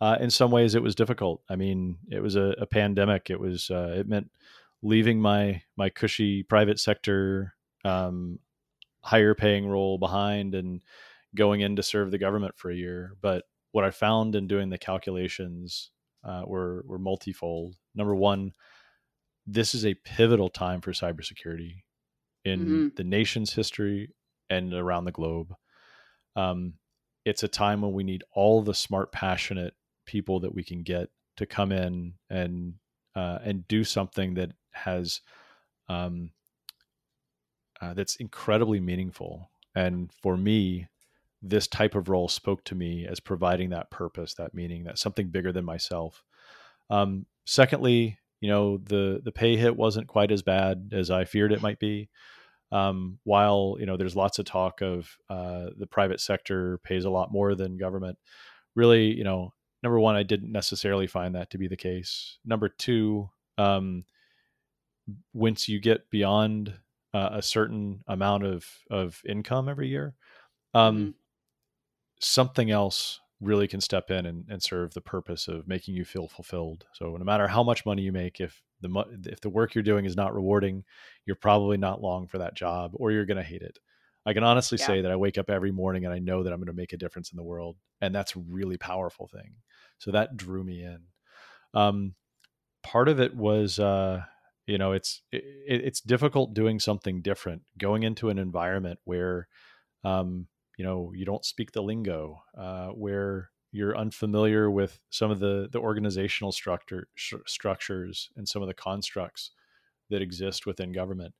Uh, 0.00 0.16
in 0.20 0.28
some 0.28 0.50
ways, 0.50 0.74
it 0.74 0.82
was 0.82 0.94
difficult. 0.94 1.40
I 1.48 1.56
mean, 1.56 1.98
it 2.10 2.20
was 2.20 2.36
a, 2.36 2.54
a 2.60 2.66
pandemic. 2.66 3.30
It 3.30 3.40
was 3.40 3.70
uh, 3.70 3.94
it 3.96 4.08
meant 4.08 4.30
leaving 4.82 5.20
my 5.20 5.62
my 5.76 5.88
cushy 5.88 6.42
private 6.42 6.78
sector 6.78 7.54
um, 7.84 8.38
higher 9.00 9.34
paying 9.34 9.66
role 9.66 9.98
behind 9.98 10.54
and 10.54 10.82
going 11.34 11.60
in 11.60 11.76
to 11.76 11.82
serve 11.82 12.10
the 12.10 12.18
government 12.18 12.58
for 12.58 12.70
a 12.70 12.76
year. 12.76 13.14
But 13.22 13.44
what 13.76 13.84
I 13.84 13.90
found 13.90 14.34
in 14.34 14.46
doing 14.46 14.70
the 14.70 14.78
calculations 14.78 15.90
uh, 16.24 16.44
were 16.46 16.82
were 16.86 16.98
multifold. 16.98 17.76
Number 17.94 18.14
one, 18.14 18.54
this 19.46 19.74
is 19.74 19.84
a 19.84 19.92
pivotal 19.92 20.48
time 20.48 20.80
for 20.80 20.92
cybersecurity 20.92 21.82
in 22.42 22.60
mm-hmm. 22.60 22.88
the 22.96 23.04
nation's 23.04 23.52
history 23.52 24.14
and 24.48 24.72
around 24.72 25.04
the 25.04 25.12
globe. 25.12 25.54
Um, 26.36 26.78
it's 27.26 27.42
a 27.42 27.48
time 27.48 27.82
when 27.82 27.92
we 27.92 28.02
need 28.02 28.24
all 28.32 28.62
the 28.62 28.72
smart, 28.72 29.12
passionate 29.12 29.74
people 30.06 30.40
that 30.40 30.54
we 30.54 30.64
can 30.64 30.82
get 30.82 31.10
to 31.36 31.44
come 31.44 31.70
in 31.70 32.14
and 32.30 32.76
uh, 33.14 33.40
and 33.44 33.68
do 33.68 33.84
something 33.84 34.32
that 34.34 34.52
has 34.72 35.20
um, 35.90 36.30
uh, 37.82 37.92
that's 37.92 38.16
incredibly 38.16 38.80
meaningful. 38.80 39.50
And 39.74 40.10
for 40.22 40.38
me, 40.38 40.88
this 41.42 41.66
type 41.66 41.94
of 41.94 42.08
role 42.08 42.28
spoke 42.28 42.64
to 42.64 42.74
me 42.74 43.06
as 43.06 43.20
providing 43.20 43.70
that 43.70 43.90
purpose, 43.90 44.34
that 44.34 44.54
meaning, 44.54 44.84
that 44.84 44.98
something 44.98 45.28
bigger 45.28 45.52
than 45.52 45.64
myself. 45.64 46.24
Um, 46.90 47.26
secondly, 47.44 48.18
you 48.40 48.48
know, 48.48 48.78
the 48.78 49.20
the 49.24 49.32
pay 49.32 49.56
hit 49.56 49.76
wasn't 49.76 50.08
quite 50.08 50.30
as 50.30 50.42
bad 50.42 50.90
as 50.92 51.10
I 51.10 51.24
feared 51.24 51.52
it 51.52 51.62
might 51.62 51.78
be. 51.78 52.08
Um, 52.72 53.18
while 53.24 53.76
you 53.78 53.86
know, 53.86 53.96
there's 53.96 54.16
lots 54.16 54.38
of 54.38 54.44
talk 54.44 54.80
of 54.82 55.16
uh, 55.30 55.66
the 55.76 55.86
private 55.86 56.20
sector 56.20 56.78
pays 56.78 57.04
a 57.04 57.10
lot 57.10 57.32
more 57.32 57.54
than 57.54 57.76
government. 57.76 58.18
Really, 58.74 59.06
you 59.06 59.24
know, 59.24 59.52
number 59.82 59.98
one, 59.98 60.16
I 60.16 60.22
didn't 60.22 60.52
necessarily 60.52 61.06
find 61.06 61.34
that 61.34 61.50
to 61.50 61.58
be 61.58 61.68
the 61.68 61.76
case. 61.76 62.38
Number 62.44 62.68
two, 62.68 63.30
um, 63.56 64.04
once 65.32 65.68
you 65.68 65.80
get 65.80 66.10
beyond 66.10 66.74
uh, 67.14 67.30
a 67.32 67.42
certain 67.42 68.02
amount 68.06 68.44
of 68.44 68.66
of 68.90 69.22
income 69.26 69.68
every 69.68 69.88
year, 69.88 70.14
um, 70.74 70.96
mm-hmm. 70.96 71.10
Something 72.20 72.70
else 72.70 73.20
really 73.40 73.68
can 73.68 73.80
step 73.80 74.10
in 74.10 74.26
and, 74.26 74.44
and 74.48 74.62
serve 74.62 74.94
the 74.94 75.00
purpose 75.00 75.48
of 75.48 75.68
making 75.68 75.94
you 75.94 76.04
feel 76.04 76.28
fulfilled. 76.28 76.86
So 76.94 77.16
no 77.16 77.24
matter 77.24 77.48
how 77.48 77.62
much 77.62 77.84
money 77.84 78.02
you 78.02 78.12
make, 78.12 78.40
if 78.40 78.62
the 78.80 79.04
if 79.24 79.40
the 79.40 79.50
work 79.50 79.74
you're 79.74 79.84
doing 79.84 80.04
is 80.04 80.16
not 80.16 80.34
rewarding, 80.34 80.84
you're 81.26 81.36
probably 81.36 81.76
not 81.76 82.02
long 82.02 82.26
for 82.26 82.38
that 82.38 82.54
job, 82.54 82.92
or 82.94 83.12
you're 83.12 83.26
going 83.26 83.36
to 83.36 83.42
hate 83.42 83.62
it. 83.62 83.78
I 84.24 84.32
can 84.32 84.42
honestly 84.42 84.78
yeah. 84.80 84.86
say 84.86 85.00
that 85.02 85.10
I 85.10 85.16
wake 85.16 85.38
up 85.38 85.50
every 85.50 85.70
morning 85.70 86.04
and 86.04 86.12
I 86.12 86.18
know 86.18 86.42
that 86.42 86.52
I'm 86.52 86.58
going 86.58 86.66
to 86.66 86.72
make 86.72 86.92
a 86.92 86.98
difference 86.98 87.30
in 87.30 87.36
the 87.36 87.44
world, 87.44 87.76
and 88.00 88.14
that's 88.14 88.34
a 88.34 88.40
really 88.40 88.76
powerful 88.76 89.28
thing. 89.28 89.54
So 89.98 90.10
that 90.10 90.36
drew 90.36 90.64
me 90.64 90.82
in. 90.82 90.98
Um, 91.74 92.14
part 92.82 93.08
of 93.08 93.20
it 93.20 93.36
was 93.36 93.78
uh, 93.78 94.22
you 94.66 94.78
know 94.78 94.92
it's 94.92 95.22
it, 95.30 95.42
it's 95.66 96.00
difficult 96.00 96.54
doing 96.54 96.80
something 96.80 97.22
different 97.22 97.62
going 97.78 98.02
into 98.02 98.30
an 98.30 98.38
environment 98.38 98.98
where 99.04 99.48
um, 100.04 100.48
you 100.76 100.84
know 100.84 101.12
you 101.14 101.24
don't 101.24 101.44
speak 101.44 101.72
the 101.72 101.82
lingo 101.82 102.42
uh, 102.56 102.88
where 102.88 103.50
you're 103.72 103.96
unfamiliar 103.96 104.70
with 104.70 104.98
some 105.10 105.30
of 105.30 105.40
the 105.40 105.68
the 105.70 105.78
organizational 105.78 106.52
structure 106.52 107.08
sh- 107.14 107.34
structures 107.46 108.30
and 108.36 108.48
some 108.48 108.62
of 108.62 108.68
the 108.68 108.74
constructs 108.74 109.50
that 110.08 110.22
exist 110.22 110.66
within 110.66 110.92
government. 110.92 111.34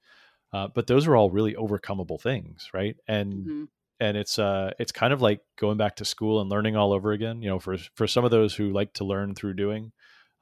Uh, 0.52 0.68
but 0.74 0.86
those 0.86 1.06
are 1.06 1.16
all 1.16 1.30
really 1.30 1.54
overcomable 1.54 2.20
things 2.20 2.70
right? 2.74 2.96
And 3.08 3.32
mm-hmm. 3.32 3.64
and 4.00 4.16
it's 4.16 4.38
uh 4.38 4.72
it's 4.78 4.92
kind 4.92 5.12
of 5.12 5.22
like 5.22 5.40
going 5.58 5.76
back 5.76 5.96
to 5.96 6.04
school 6.04 6.40
and 6.40 6.50
learning 6.50 6.76
all 6.76 6.92
over 6.92 7.12
again 7.12 7.42
you 7.42 7.48
know 7.48 7.58
for 7.58 7.76
for 7.94 8.06
some 8.06 8.24
of 8.24 8.30
those 8.30 8.54
who 8.54 8.70
like 8.70 8.92
to 8.94 9.04
learn 9.04 9.34
through 9.34 9.54
doing 9.54 9.92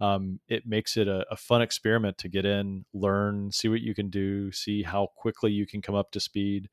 um, 0.00 0.40
it 0.48 0.66
makes 0.66 0.96
it 0.96 1.06
a, 1.06 1.24
a, 1.30 1.36
fun 1.36 1.62
experiment 1.62 2.18
to 2.18 2.28
get 2.28 2.44
in, 2.44 2.84
learn, 2.92 3.52
see 3.52 3.68
what 3.68 3.80
you 3.80 3.94
can 3.94 4.10
do, 4.10 4.50
see 4.50 4.82
how 4.82 5.08
quickly 5.16 5.52
you 5.52 5.66
can 5.66 5.82
come 5.82 5.94
up 5.94 6.10
to 6.10 6.20
speed, 6.20 6.68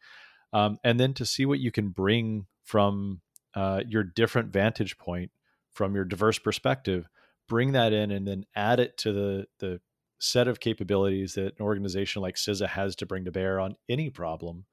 um, 0.54 0.78
and 0.84 1.00
then 1.00 1.14
to 1.16 1.26
see 1.26 1.46
what 1.46 1.60
you 1.60 1.72
can 1.72 1.90
bring 1.90 2.48
from 2.64 3.22
uh, 3.56 3.82
your 3.88 4.04
different 4.04 4.52
vantage 4.52 4.98
point, 4.98 5.32
from 5.72 5.96
your 5.96 6.06
diverse 6.06 6.40
perspective, 6.40 7.08
bring 7.48 7.74
that 7.74 7.94
in 7.94 8.12
and 8.12 8.28
then 8.28 8.46
add 8.56 8.80
it 8.80 8.98
to 8.98 9.12
the 9.12 9.46
the 9.60 9.80
set 10.20 10.48
of 10.48 10.60
capabilities 10.60 11.34
that 11.34 11.58
an 11.60 11.66
organization 11.66 12.22
like 12.22 12.36
CISA 12.36 12.68
has 12.68 12.96
to 12.96 13.08
bring 13.08 13.26
to 13.26 13.32
bear 13.32 13.60
on 13.60 13.76
any 13.90 14.10
problem. 14.10 14.66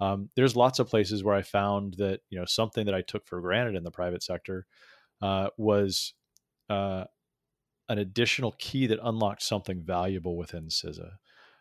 Um, 0.00 0.28
there's 0.34 0.56
lots 0.56 0.80
of 0.80 0.88
places 0.88 1.22
where 1.22 1.36
I 1.36 1.42
found 1.42 1.94
that 1.94 2.20
you 2.30 2.38
know 2.38 2.44
something 2.44 2.86
that 2.86 2.94
I 2.94 3.02
took 3.02 3.26
for 3.26 3.40
granted 3.40 3.76
in 3.76 3.84
the 3.84 3.90
private 3.90 4.22
sector 4.22 4.66
uh, 5.22 5.48
was 5.56 6.14
uh, 6.68 7.04
an 7.88 7.98
additional 7.98 8.54
key 8.58 8.86
that 8.86 9.00
unlocked 9.02 9.42
something 9.42 9.82
valuable 9.82 10.36
within 10.36 10.68
CISA. 10.68 11.12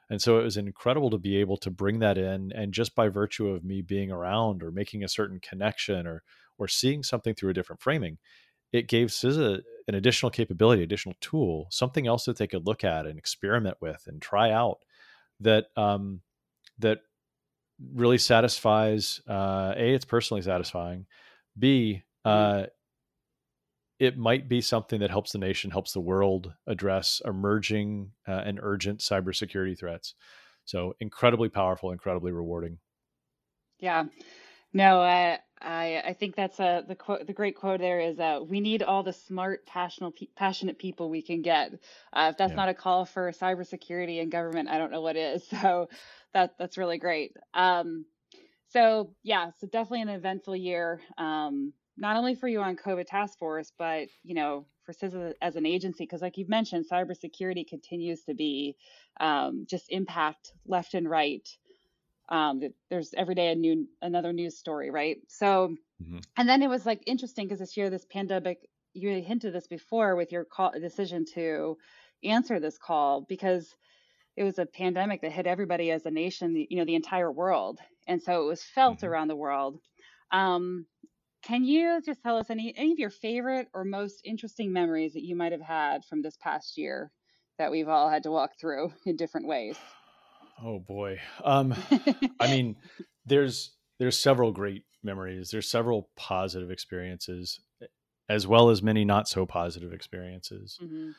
And 0.10 0.22
so 0.22 0.40
it 0.40 0.44
was 0.44 0.58
incredible 0.58 1.10
to 1.10 1.18
be 1.18 1.38
able 1.38 1.58
to 1.58 1.70
bring 1.70 2.00
that 2.00 2.18
in, 2.18 2.52
and 2.54 2.74
just 2.74 2.96
by 2.96 3.10
virtue 3.10 3.50
of 3.50 3.64
me 3.64 3.82
being 3.82 4.12
around 4.12 4.64
or 4.64 4.72
making 4.72 5.04
a 5.04 5.10
certain 5.10 5.40
connection 5.40 6.08
or 6.08 6.24
or 6.58 6.68
seeing 6.68 7.04
something 7.04 7.36
through 7.36 7.52
a 7.52 7.54
different 7.54 7.82
framing, 7.82 8.18
it 8.72 8.88
gave 8.88 9.10
CISA 9.10 9.62
an 9.88 9.96
additional 9.96 10.30
capability, 10.30 10.82
additional 10.82 11.16
tool, 11.22 11.68
something 11.70 12.08
else 12.08 12.26
that 12.26 12.38
they 12.38 12.48
could 12.48 12.66
look 12.66 12.84
at 12.84 13.06
and 13.06 13.18
experiment 13.18 13.78
with 13.80 14.04
and 14.08 14.22
try 14.22 14.52
out 14.52 14.80
that 15.40 15.68
um, 15.76 16.22
that 16.80 17.00
really 17.94 18.18
satisfies. 18.18 19.22
Uh, 19.30 19.74
a, 19.78 19.94
it's 19.94 20.06
personally 20.06 20.42
satisfying. 20.42 21.06
B, 21.58 22.04
mm-hmm. 22.26 22.64
uh, 22.64 22.66
it 24.00 24.18
might 24.18 24.48
be 24.48 24.62
something 24.62 25.00
that 25.00 25.10
helps 25.10 25.32
the 25.32 25.38
nation, 25.40 25.72
helps 25.72 25.94
the 25.94 26.02
world 26.02 26.54
address 26.68 27.22
emerging 27.26 28.14
uh, 28.28 28.44
and 28.46 28.60
urgent 28.62 29.00
cybersecurity 29.00 29.78
threats. 29.78 30.16
So 30.66 30.96
incredibly 31.00 31.50
powerful, 31.50 31.92
incredibly 31.92 32.32
rewarding. 32.32 32.80
Yeah, 33.80 34.06
no, 34.74 35.02
I 35.02 35.40
I, 35.62 36.02
I 36.06 36.14
think 36.14 36.36
that's 36.36 36.60
a 36.60 36.84
the 36.88 36.96
quote. 36.96 37.28
The 37.28 37.34
great 37.34 37.56
quote 37.56 37.80
there 37.80 38.00
is, 38.00 38.20
uh, 38.20 38.42
"We 38.48 38.62
need 38.62 38.84
all 38.84 39.04
the 39.04 39.14
smart, 39.14 39.66
passionate, 39.66 40.16
passionate 40.36 40.80
people 40.80 41.10
we 41.10 41.22
can 41.22 41.42
get." 41.42 41.74
Uh, 42.14 42.30
if 42.32 42.38
that's 42.38 42.56
yeah. 42.56 42.58
not 42.58 42.70
a 42.70 42.74
call 42.76 43.06
for 43.06 43.32
cybersecurity 43.32 44.22
and 44.22 44.32
government, 44.32 44.70
I 44.70 44.78
don't 44.78 44.92
know 44.92 45.02
what 45.02 45.16
is. 45.18 45.48
So 45.64 45.90
that 46.34 46.58
that's 46.60 46.78
really 46.78 46.98
great. 47.00 47.36
Um, 47.54 48.06
so 48.70 49.16
yeah, 49.24 49.52
so 49.52 49.68
definitely 49.68 50.04
an 50.04 50.10
eventful 50.10 50.56
year. 50.56 51.02
Um, 51.18 51.74
not 51.98 52.16
only 52.16 52.36
for 52.36 52.48
you 52.48 52.62
on 52.62 52.76
COVID 52.76 53.08
task 53.08 53.38
force, 53.40 53.72
but 53.78 54.08
you 54.24 54.36
know 54.36 54.66
for 54.84 54.94
CISA 54.94 55.34
as 55.42 55.56
an 55.56 55.66
agency, 55.66 56.06
because 56.06 56.22
like 56.22 56.38
you've 56.38 56.50
mentioned, 56.50 56.86
cybersecurity 56.90 57.68
continues 57.68 58.24
to 58.24 58.34
be 58.34 58.76
um, 59.20 59.66
just 59.70 59.90
impact 59.90 60.54
left 60.66 60.94
and 60.94 61.10
right. 61.10 61.48
Um, 62.30 62.62
there's 62.90 63.14
every 63.16 63.36
day 63.36 63.52
a 63.52 63.56
new 63.56 63.88
another 64.02 64.34
news 64.34 64.58
story, 64.58 64.92
right? 64.92 65.18
So, 65.28 65.76
mm-hmm. 66.02 66.20
and 66.38 66.48
then 66.48 66.62
it 66.62 66.70
was 66.70 66.86
like 66.86 67.04
interesting 67.06 67.48
because 67.48 67.60
this 67.60 67.78
year, 67.78 67.90
this 67.90 68.06
pandemic, 68.06 68.68
you 68.94 69.10
hinted 69.22 69.54
this 69.54 69.68
before 69.68 70.16
with 70.16 70.32
your 70.32 70.46
call 70.46 70.72
decision 70.80 71.26
to 71.34 71.78
answer 72.24 72.60
this 72.60 72.78
call 72.78 73.26
because 73.28 73.76
it 74.36 74.44
was 74.44 74.60
a 74.60 74.66
pandemic 74.66 75.22
that 75.22 75.32
hit 75.32 75.48
everybody 75.48 75.92
as 75.92 76.06
a 76.06 76.12
nation, 76.12 76.68
you 76.70 76.78
know, 76.78 76.86
the 76.86 76.96
entire 76.96 77.32
world, 77.32 77.80
and 78.08 78.22
so 78.22 78.44
it 78.44 78.46
was 78.46 78.64
felt 78.64 78.98
mm-hmm. 78.98 79.08
around 79.08 79.28
the 79.30 79.36
world. 79.36 79.80
Um, 80.32 80.86
can 81.48 81.64
you 81.64 82.02
just 82.06 82.22
tell 82.22 82.38
us 82.38 82.50
any 82.50 82.74
any 82.76 82.92
of 82.92 83.00
your 83.00 83.10
favorite 83.10 83.70
or 83.74 83.86
most 83.86 84.22
interesting 84.26 84.74
memories 84.74 85.14
that 85.14 85.24
you 85.24 85.36
might 85.36 85.54
have 85.54 85.62
had 85.62 86.04
from 86.04 86.22
this 86.22 86.36
past 86.38 86.78
year 86.78 87.12
that 87.58 87.72
we've 87.72 87.88
all 87.88 88.10
had 88.10 88.24
to 88.24 88.32
walk 88.32 88.52
through 88.60 88.92
in 89.06 89.16
different 89.16 89.48
ways? 89.48 89.78
Oh 90.62 90.80
boy. 90.80 91.20
Um, 91.44 91.74
I 92.40 92.48
mean, 92.52 92.76
there's 93.26 93.72
there's 93.98 94.20
several 94.20 94.52
great 94.52 94.84
memories. 95.04 95.50
There's 95.50 95.70
several 95.70 96.10
positive 96.18 96.70
experiences, 96.70 97.62
as 98.28 98.46
well 98.46 98.70
as 98.70 98.84
many 98.84 99.06
not 99.06 99.30
so 99.30 99.46
positive 99.46 99.94
experiences. 99.94 100.78
Mm-hmm. 100.84 101.12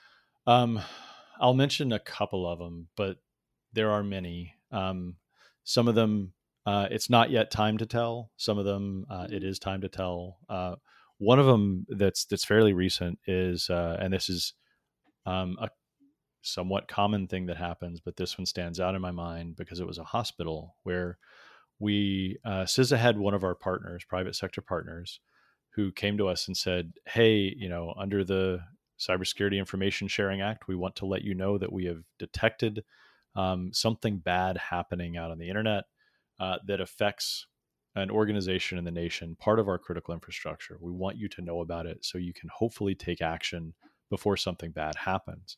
Um, 0.46 0.80
I'll 1.40 1.54
mention 1.54 1.92
a 1.92 1.98
couple 1.98 2.46
of 2.46 2.58
them, 2.58 2.88
but 2.96 3.16
there 3.72 3.90
are 3.90 4.02
many. 4.02 4.54
Um, 4.70 5.16
some 5.64 5.88
of 5.88 5.94
them 5.94 6.32
uh, 6.68 6.86
it's 6.90 7.08
not 7.08 7.30
yet 7.30 7.50
time 7.50 7.78
to 7.78 7.86
tell. 7.86 8.30
Some 8.36 8.58
of 8.58 8.66
them 8.66 9.06
uh, 9.08 9.26
it 9.30 9.42
mm-hmm. 9.42 9.70
time 9.70 9.80
to 9.80 9.88
tell. 9.88 10.36
Uh, 10.50 10.74
one 11.16 11.38
of 11.38 11.46
them 11.46 11.86
that's 11.88 12.26
that's 12.26 12.44
fairly 12.44 12.74
recent 12.74 13.18
is, 13.26 13.70
uh, 13.70 13.96
and 13.98 14.12
this 14.12 14.28
is 14.28 14.52
um, 15.24 15.56
a 15.62 15.70
somewhat 16.42 16.86
common 16.86 17.26
thing 17.26 17.46
that 17.46 17.56
happens, 17.56 18.00
but 18.00 18.16
this 18.18 18.36
one 18.36 18.44
stands 18.44 18.80
out 18.80 18.94
in 18.94 19.00
my 19.00 19.10
mind 19.10 19.56
because 19.56 19.80
it 19.80 19.86
was 19.86 19.96
a 19.96 20.04
hospital 20.04 20.76
where 20.82 21.16
we 21.78 22.38
uh, 22.44 22.64
CISA 22.64 22.98
had 22.98 23.16
one 23.16 23.32
of 23.32 23.44
our 23.44 23.54
partners, 23.54 24.04
private 24.06 24.36
sector 24.36 24.60
partners, 24.60 25.20
who 25.74 25.90
came 25.90 26.18
to 26.18 26.28
us 26.28 26.48
and 26.48 26.56
said, 26.56 26.92
"Hey, 27.06 27.54
you 27.56 27.70
know, 27.70 27.94
under 27.96 28.24
the 28.24 28.60
Cybersecurity 29.00 29.56
Information 29.56 30.06
Sharing 30.06 30.42
Act, 30.42 30.68
we 30.68 30.76
want 30.76 30.96
to 30.96 31.06
let 31.06 31.22
you 31.22 31.34
know 31.34 31.56
that 31.56 31.72
we 31.72 31.86
have 31.86 32.02
detected 32.18 32.84
um, 33.34 33.70
something 33.72 34.18
bad 34.18 34.58
happening 34.58 35.16
out 35.16 35.30
on 35.30 35.38
the 35.38 35.48
internet." 35.48 35.84
Uh, 36.40 36.58
that 36.66 36.80
affects 36.80 37.46
an 37.94 38.10
organization 38.10 38.78
in 38.78 38.84
the 38.84 38.90
nation, 38.90 39.36
part 39.40 39.58
of 39.58 39.68
our 39.68 39.78
critical 39.78 40.14
infrastructure. 40.14 40.76
We 40.80 40.92
want 40.92 41.16
you 41.16 41.28
to 41.28 41.42
know 41.42 41.60
about 41.60 41.86
it 41.86 42.04
so 42.04 42.18
you 42.18 42.32
can 42.32 42.48
hopefully 42.52 42.94
take 42.94 43.20
action 43.20 43.74
before 44.10 44.36
something 44.36 44.70
bad 44.70 44.94
happens. 44.94 45.56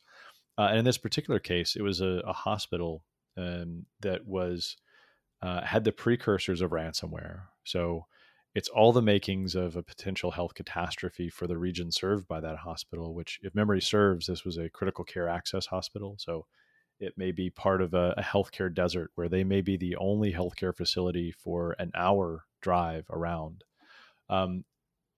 Uh, 0.59 0.69
and 0.71 0.79
in 0.79 0.85
this 0.85 0.99
particular 0.99 1.39
case, 1.39 1.77
it 1.77 1.83
was 1.83 2.01
a, 2.01 2.23
a 2.27 2.33
hospital 2.33 3.05
um, 3.37 3.87
that 4.01 4.27
was 4.27 4.77
uh, 5.43 5.63
had 5.63 5.85
the 5.85 5.93
precursors 5.93 6.61
of 6.61 6.71
ransomware. 6.71 7.43
So 7.65 8.07
it's 8.55 8.69
all 8.69 8.93
the 8.93 9.03
makings 9.03 9.55
of 9.55 9.77
a 9.77 9.83
potential 9.83 10.33
health 10.33 10.55
catastrophe 10.55 11.31
for 11.31 11.47
the 11.47 11.57
region 11.57 11.93
served 11.93 12.27
by 12.27 12.41
that 12.41 12.59
hospital. 12.59 13.15
Which, 13.15 13.39
if 13.43 13.55
memory 13.55 13.81
serves, 13.81 14.27
this 14.27 14.45
was 14.45 14.59
a 14.59 14.69
critical 14.69 15.05
care 15.05 15.29
access 15.29 15.67
hospital. 15.67 16.17
So 16.19 16.47
it 17.01 17.17
may 17.17 17.33
be 17.33 17.51
part 17.51 17.81
of 17.81 17.95
a, 17.95 18.15
a 18.17 18.23
healthcare 18.23 18.73
desert 18.73 19.11
where 19.15 19.29
they 19.29 19.43
may 19.43 19.63
be 19.63 19.77
the 19.77 19.97
only 19.97 20.33
healthcare 20.33 20.77
facility 20.77 21.33
for 21.33 21.75
an 21.79 21.91
hour 21.95 22.45
drive 22.61 23.07
around. 23.11 23.65
Um, 24.29 24.65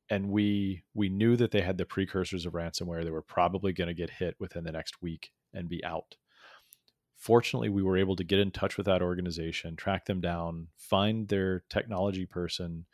and 0.08 0.30
we 0.30 0.84
we 0.94 1.08
knew 1.08 1.36
that 1.36 1.50
they 1.50 1.62
had 1.62 1.78
the 1.78 1.84
precursors 1.84 2.46
of 2.46 2.52
ransomware. 2.52 3.04
They 3.04 3.10
were 3.10 3.22
probably 3.22 3.72
going 3.72 3.88
to 3.88 3.94
get 3.94 4.10
hit 4.10 4.36
within 4.38 4.64
the 4.64 4.72
next 4.72 5.02
week 5.02 5.32
and 5.52 5.68
be 5.68 5.84
out. 5.84 6.16
Fortunately, 7.16 7.68
we 7.68 7.82
were 7.82 7.96
able 7.96 8.16
to 8.16 8.24
get 8.24 8.38
in 8.38 8.50
touch 8.50 8.76
with 8.76 8.86
that 8.86 9.02
organization, 9.02 9.76
track 9.76 10.06
them 10.06 10.20
down, 10.20 10.68
find 10.76 11.28
their 11.28 11.62
technology 11.68 12.26
person, 12.26 12.86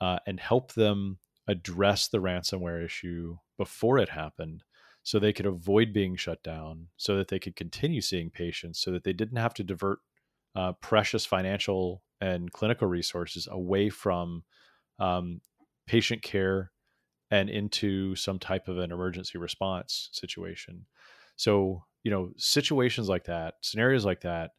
uh, 0.00 0.18
and 0.26 0.38
help 0.38 0.74
them 0.74 1.18
address 1.46 2.08
the 2.08 2.18
ransomware 2.18 2.84
issue 2.84 3.36
before 3.58 3.98
it 3.98 4.10
happened 4.10 4.64
so 5.04 5.18
they 5.18 5.32
could 5.32 5.46
avoid 5.46 5.92
being 5.92 6.16
shut 6.16 6.42
down, 6.42 6.88
so 6.96 7.16
that 7.16 7.28
they 7.28 7.38
could 7.38 7.54
continue 7.54 8.00
seeing 8.00 8.30
patients, 8.30 8.80
so 8.80 8.90
that 8.90 9.04
they 9.04 9.12
didn't 9.12 9.36
have 9.36 9.54
to 9.54 9.62
divert 9.62 10.00
uh, 10.56 10.72
precious 10.80 11.24
financial 11.24 12.02
and 12.20 12.52
clinical 12.52 12.88
resources 12.88 13.46
away 13.50 13.90
from 13.90 14.42
um, 14.98 15.40
patient 15.86 16.22
care 16.22 16.72
and 17.30 17.50
into 17.50 18.16
some 18.16 18.38
type 18.38 18.68
of 18.68 18.78
an 18.78 18.92
emergency 18.92 19.38
response 19.38 20.08
situation. 20.12 20.86
So, 21.36 21.84
you 22.02 22.10
know, 22.10 22.30
situations 22.36 23.08
like 23.08 23.24
that, 23.24 23.54
scenarios 23.60 24.04
like 24.04 24.20
that, 24.22 24.52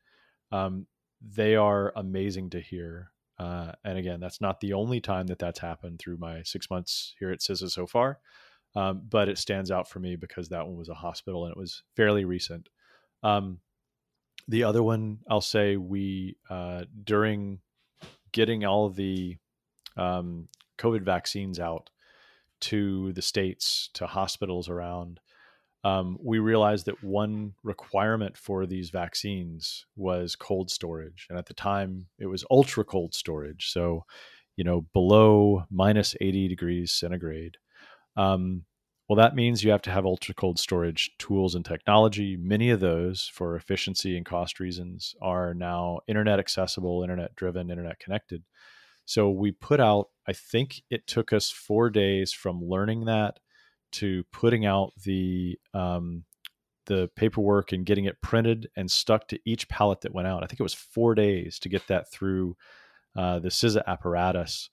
um, 0.52 0.88
they 1.22 1.56
are 1.56 1.94
amazing 1.96 2.52
to 2.52 2.60
hear. 2.60 3.12
Uh, 3.40 3.72
and 3.84 3.98
again, 3.98 4.20
that's 4.20 4.42
not 4.42 4.60
the 4.60 4.74
only 4.74 5.02
time 5.02 5.28
that 5.28 5.40
that's 5.40 5.60
happened 5.60 6.00
through 6.00 6.18
my 6.18 6.44
six 6.44 6.70
months 6.70 7.16
here 7.20 7.32
at 7.32 7.40
CISA 7.40 7.72
so 7.72 7.88
far. 7.88 8.20
Um, 8.76 9.04
but 9.10 9.30
it 9.30 9.38
stands 9.38 9.72
out 9.72 9.88
for 9.90 10.00
me 10.00 10.16
because 10.16 10.50
that 10.50 10.68
one 10.68 10.76
was 10.76 10.90
a 10.90 10.94
hospital 10.94 11.46
and 11.46 11.52
it 11.52 11.58
was 11.58 11.84
fairly 11.96 12.26
recent. 12.26 12.68
Um, 13.24 13.60
the 14.48 14.64
other 14.64 14.84
one, 14.84 15.20
I'll 15.30 15.42
say, 15.42 15.78
we 15.78 16.36
uh, 16.50 16.84
during 17.04 17.60
getting 18.32 18.66
all 18.66 18.90
the 18.90 19.38
um, 19.98 20.50
COVID 20.78 21.04
vaccines 21.04 21.60
out 21.60 21.90
to 22.62 23.14
the 23.14 23.22
states, 23.22 23.90
to 23.94 24.08
hospitals 24.08 24.70
around, 24.70 25.20
um, 25.84 26.18
we 26.22 26.40
realized 26.40 26.88
that 26.88 27.04
one 27.04 27.54
requirement 27.64 28.36
for 28.36 28.66
these 28.66 28.90
vaccines 28.90 29.86
was 29.96 30.36
cold 30.36 30.72
storage. 30.72 31.28
And 31.30 31.38
at 31.38 31.46
the 31.46 31.54
time, 31.54 32.08
it 32.18 32.26
was 32.26 32.44
ultra 32.50 32.84
cold 32.84 33.14
storage. 33.14 33.72
So, 33.72 34.04
you 34.56 34.64
know, 34.64 34.82
below 34.94 35.66
minus 35.70 36.16
80 36.20 36.48
degrees 36.48 36.92
centigrade. 36.92 37.58
Um, 38.16 38.66
well, 39.08 39.18
that 39.18 39.36
means 39.36 39.64
you 39.64 39.72
have 39.72 39.84
to 39.84 39.92
have 39.92 40.06
ultra 40.06 40.34
cold 40.34 40.58
storage 40.58 41.12
tools 41.20 41.54
and 41.54 41.64
technology. 41.64 42.38
Many 42.38 42.72
of 42.72 42.80
those, 42.80 43.30
for 43.34 43.56
efficiency 43.56 44.18
and 44.18 44.26
cost 44.26 44.60
reasons, 44.60 45.16
are 45.22 45.54
now 45.54 46.00
internet 46.08 46.40
accessible, 46.40 47.04
internet 47.04 47.36
driven, 47.36 47.70
internet 47.70 48.00
connected. 48.00 48.44
So 49.06 49.30
we 49.30 49.52
put 49.52 49.80
out, 49.80 50.10
I 50.28 50.34
think 50.34 50.82
it 50.90 51.06
took 51.06 51.34
us 51.34 51.52
four 51.52 51.92
days 51.92 52.34
from 52.34 52.64
learning 52.64 53.06
that 53.06 53.38
to 53.94 54.24
putting 54.32 54.66
out 54.66 54.94
the 55.04 55.60
um, 55.74 56.24
the 56.88 57.10
paperwork 57.16 57.72
and 57.72 57.86
getting 57.86 58.06
it 58.06 58.22
printed 58.22 58.70
and 58.76 58.90
stuck 58.90 59.28
to 59.28 59.40
each 59.46 59.68
pallet 59.70 60.02
that 60.02 60.14
went 60.14 60.28
out. 60.28 60.44
I 60.44 60.48
think 60.48 60.60
it 60.60 60.64
was 60.64 60.74
four 60.74 61.16
days 61.16 61.58
to 61.60 61.70
get 61.70 61.88
that 61.88 62.12
through 62.12 62.56
uh, 63.16 63.40
the 63.40 63.50
CISA 63.50 63.84
apparatus 63.88 64.70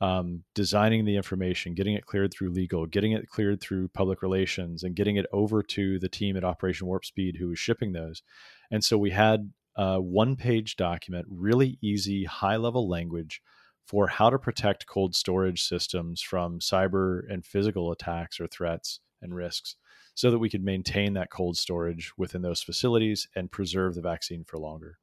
um, 0.00 0.44
designing 0.54 1.04
the 1.04 1.16
information, 1.16 1.74
getting 1.74 1.94
it 1.94 2.06
cleared 2.06 2.32
through 2.32 2.50
legal, 2.50 2.86
getting 2.86 3.12
it 3.12 3.28
cleared 3.28 3.60
through 3.60 3.88
public 3.88 4.22
relations, 4.22 4.84
and 4.84 4.94
getting 4.94 5.16
it 5.16 5.26
over 5.32 5.62
to 5.62 5.98
the 5.98 6.08
team 6.08 6.36
at 6.36 6.44
Operation 6.44 6.86
Warp 6.86 7.04
Speed 7.04 7.36
who 7.38 7.48
was 7.48 7.58
shipping 7.58 7.92
those. 7.92 8.22
And 8.70 8.84
so 8.84 8.96
we 8.96 9.10
had 9.10 9.52
a 9.76 10.00
one 10.00 10.36
page 10.36 10.76
document, 10.76 11.26
really 11.28 11.78
easy, 11.80 12.24
high 12.24 12.56
level 12.56 12.88
language 12.88 13.40
for 13.86 14.06
how 14.06 14.28
to 14.28 14.38
protect 14.38 14.86
cold 14.86 15.14
storage 15.14 15.62
systems 15.62 16.20
from 16.20 16.58
cyber 16.58 17.22
and 17.32 17.44
physical 17.44 17.90
attacks 17.90 18.38
or 18.38 18.46
threats 18.46 19.00
and 19.22 19.34
risks 19.34 19.76
so 20.14 20.30
that 20.30 20.38
we 20.38 20.50
could 20.50 20.64
maintain 20.64 21.14
that 21.14 21.30
cold 21.30 21.56
storage 21.56 22.12
within 22.18 22.42
those 22.42 22.60
facilities 22.60 23.28
and 23.34 23.50
preserve 23.50 23.94
the 23.94 24.02
vaccine 24.02 24.44
for 24.44 24.58
longer. 24.58 24.98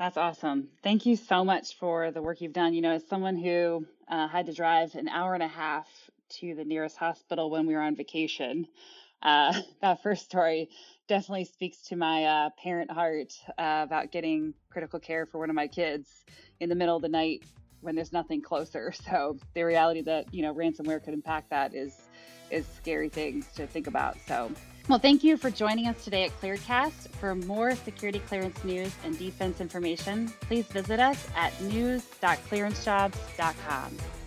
That's 0.00 0.16
awesome. 0.16 0.68
Thank 0.82 1.04
you 1.04 1.14
so 1.14 1.44
much 1.44 1.76
for 1.76 2.10
the 2.10 2.22
work 2.22 2.40
you've 2.40 2.54
done. 2.54 2.72
You 2.72 2.80
know, 2.80 2.92
as 2.92 3.06
someone 3.06 3.36
who 3.36 3.86
uh, 4.08 4.28
had 4.28 4.46
to 4.46 4.54
drive 4.54 4.94
an 4.94 5.08
hour 5.08 5.34
and 5.34 5.42
a 5.42 5.46
half 5.46 5.86
to 6.40 6.54
the 6.54 6.64
nearest 6.64 6.96
hospital 6.96 7.50
when 7.50 7.66
we 7.66 7.74
were 7.74 7.82
on 7.82 7.96
vacation, 7.96 8.66
uh, 9.22 9.60
that 9.82 10.02
first 10.02 10.24
story 10.24 10.70
definitely 11.06 11.44
speaks 11.44 11.82
to 11.88 11.96
my 11.96 12.24
uh, 12.24 12.50
parent 12.56 12.90
heart 12.90 13.34
uh, 13.58 13.82
about 13.84 14.10
getting 14.10 14.54
critical 14.70 14.98
care 14.98 15.26
for 15.26 15.36
one 15.36 15.50
of 15.50 15.54
my 15.54 15.66
kids 15.66 16.24
in 16.60 16.70
the 16.70 16.74
middle 16.74 16.96
of 16.96 17.02
the 17.02 17.08
night 17.08 17.42
when 17.82 17.94
there's 17.94 18.10
nothing 18.10 18.40
closer. 18.40 18.94
So 19.04 19.36
the 19.52 19.64
reality 19.64 20.00
that 20.04 20.32
you 20.32 20.40
know 20.40 20.54
ransomware 20.54 21.04
could 21.04 21.12
impact 21.12 21.50
that 21.50 21.74
is 21.74 21.92
is 22.50 22.66
scary 22.74 23.10
things 23.10 23.44
to 23.56 23.66
think 23.66 23.86
about. 23.86 24.16
So 24.26 24.50
well, 24.88 24.98
thank 24.98 25.22
you 25.22 25.36
for 25.36 25.50
joining 25.50 25.86
us 25.86 26.02
today 26.04 26.24
at 26.24 26.40
Clearcast. 26.40 27.10
For 27.20 27.34
more 27.34 27.76
security 27.76 28.20
clearance 28.20 28.64
news 28.64 28.94
and 29.04 29.18
defense 29.18 29.60
information, 29.60 30.32
please 30.40 30.64
visit 30.66 31.00
us 31.00 31.28
at 31.36 31.60
news.clearancejobs.com. 31.62 34.19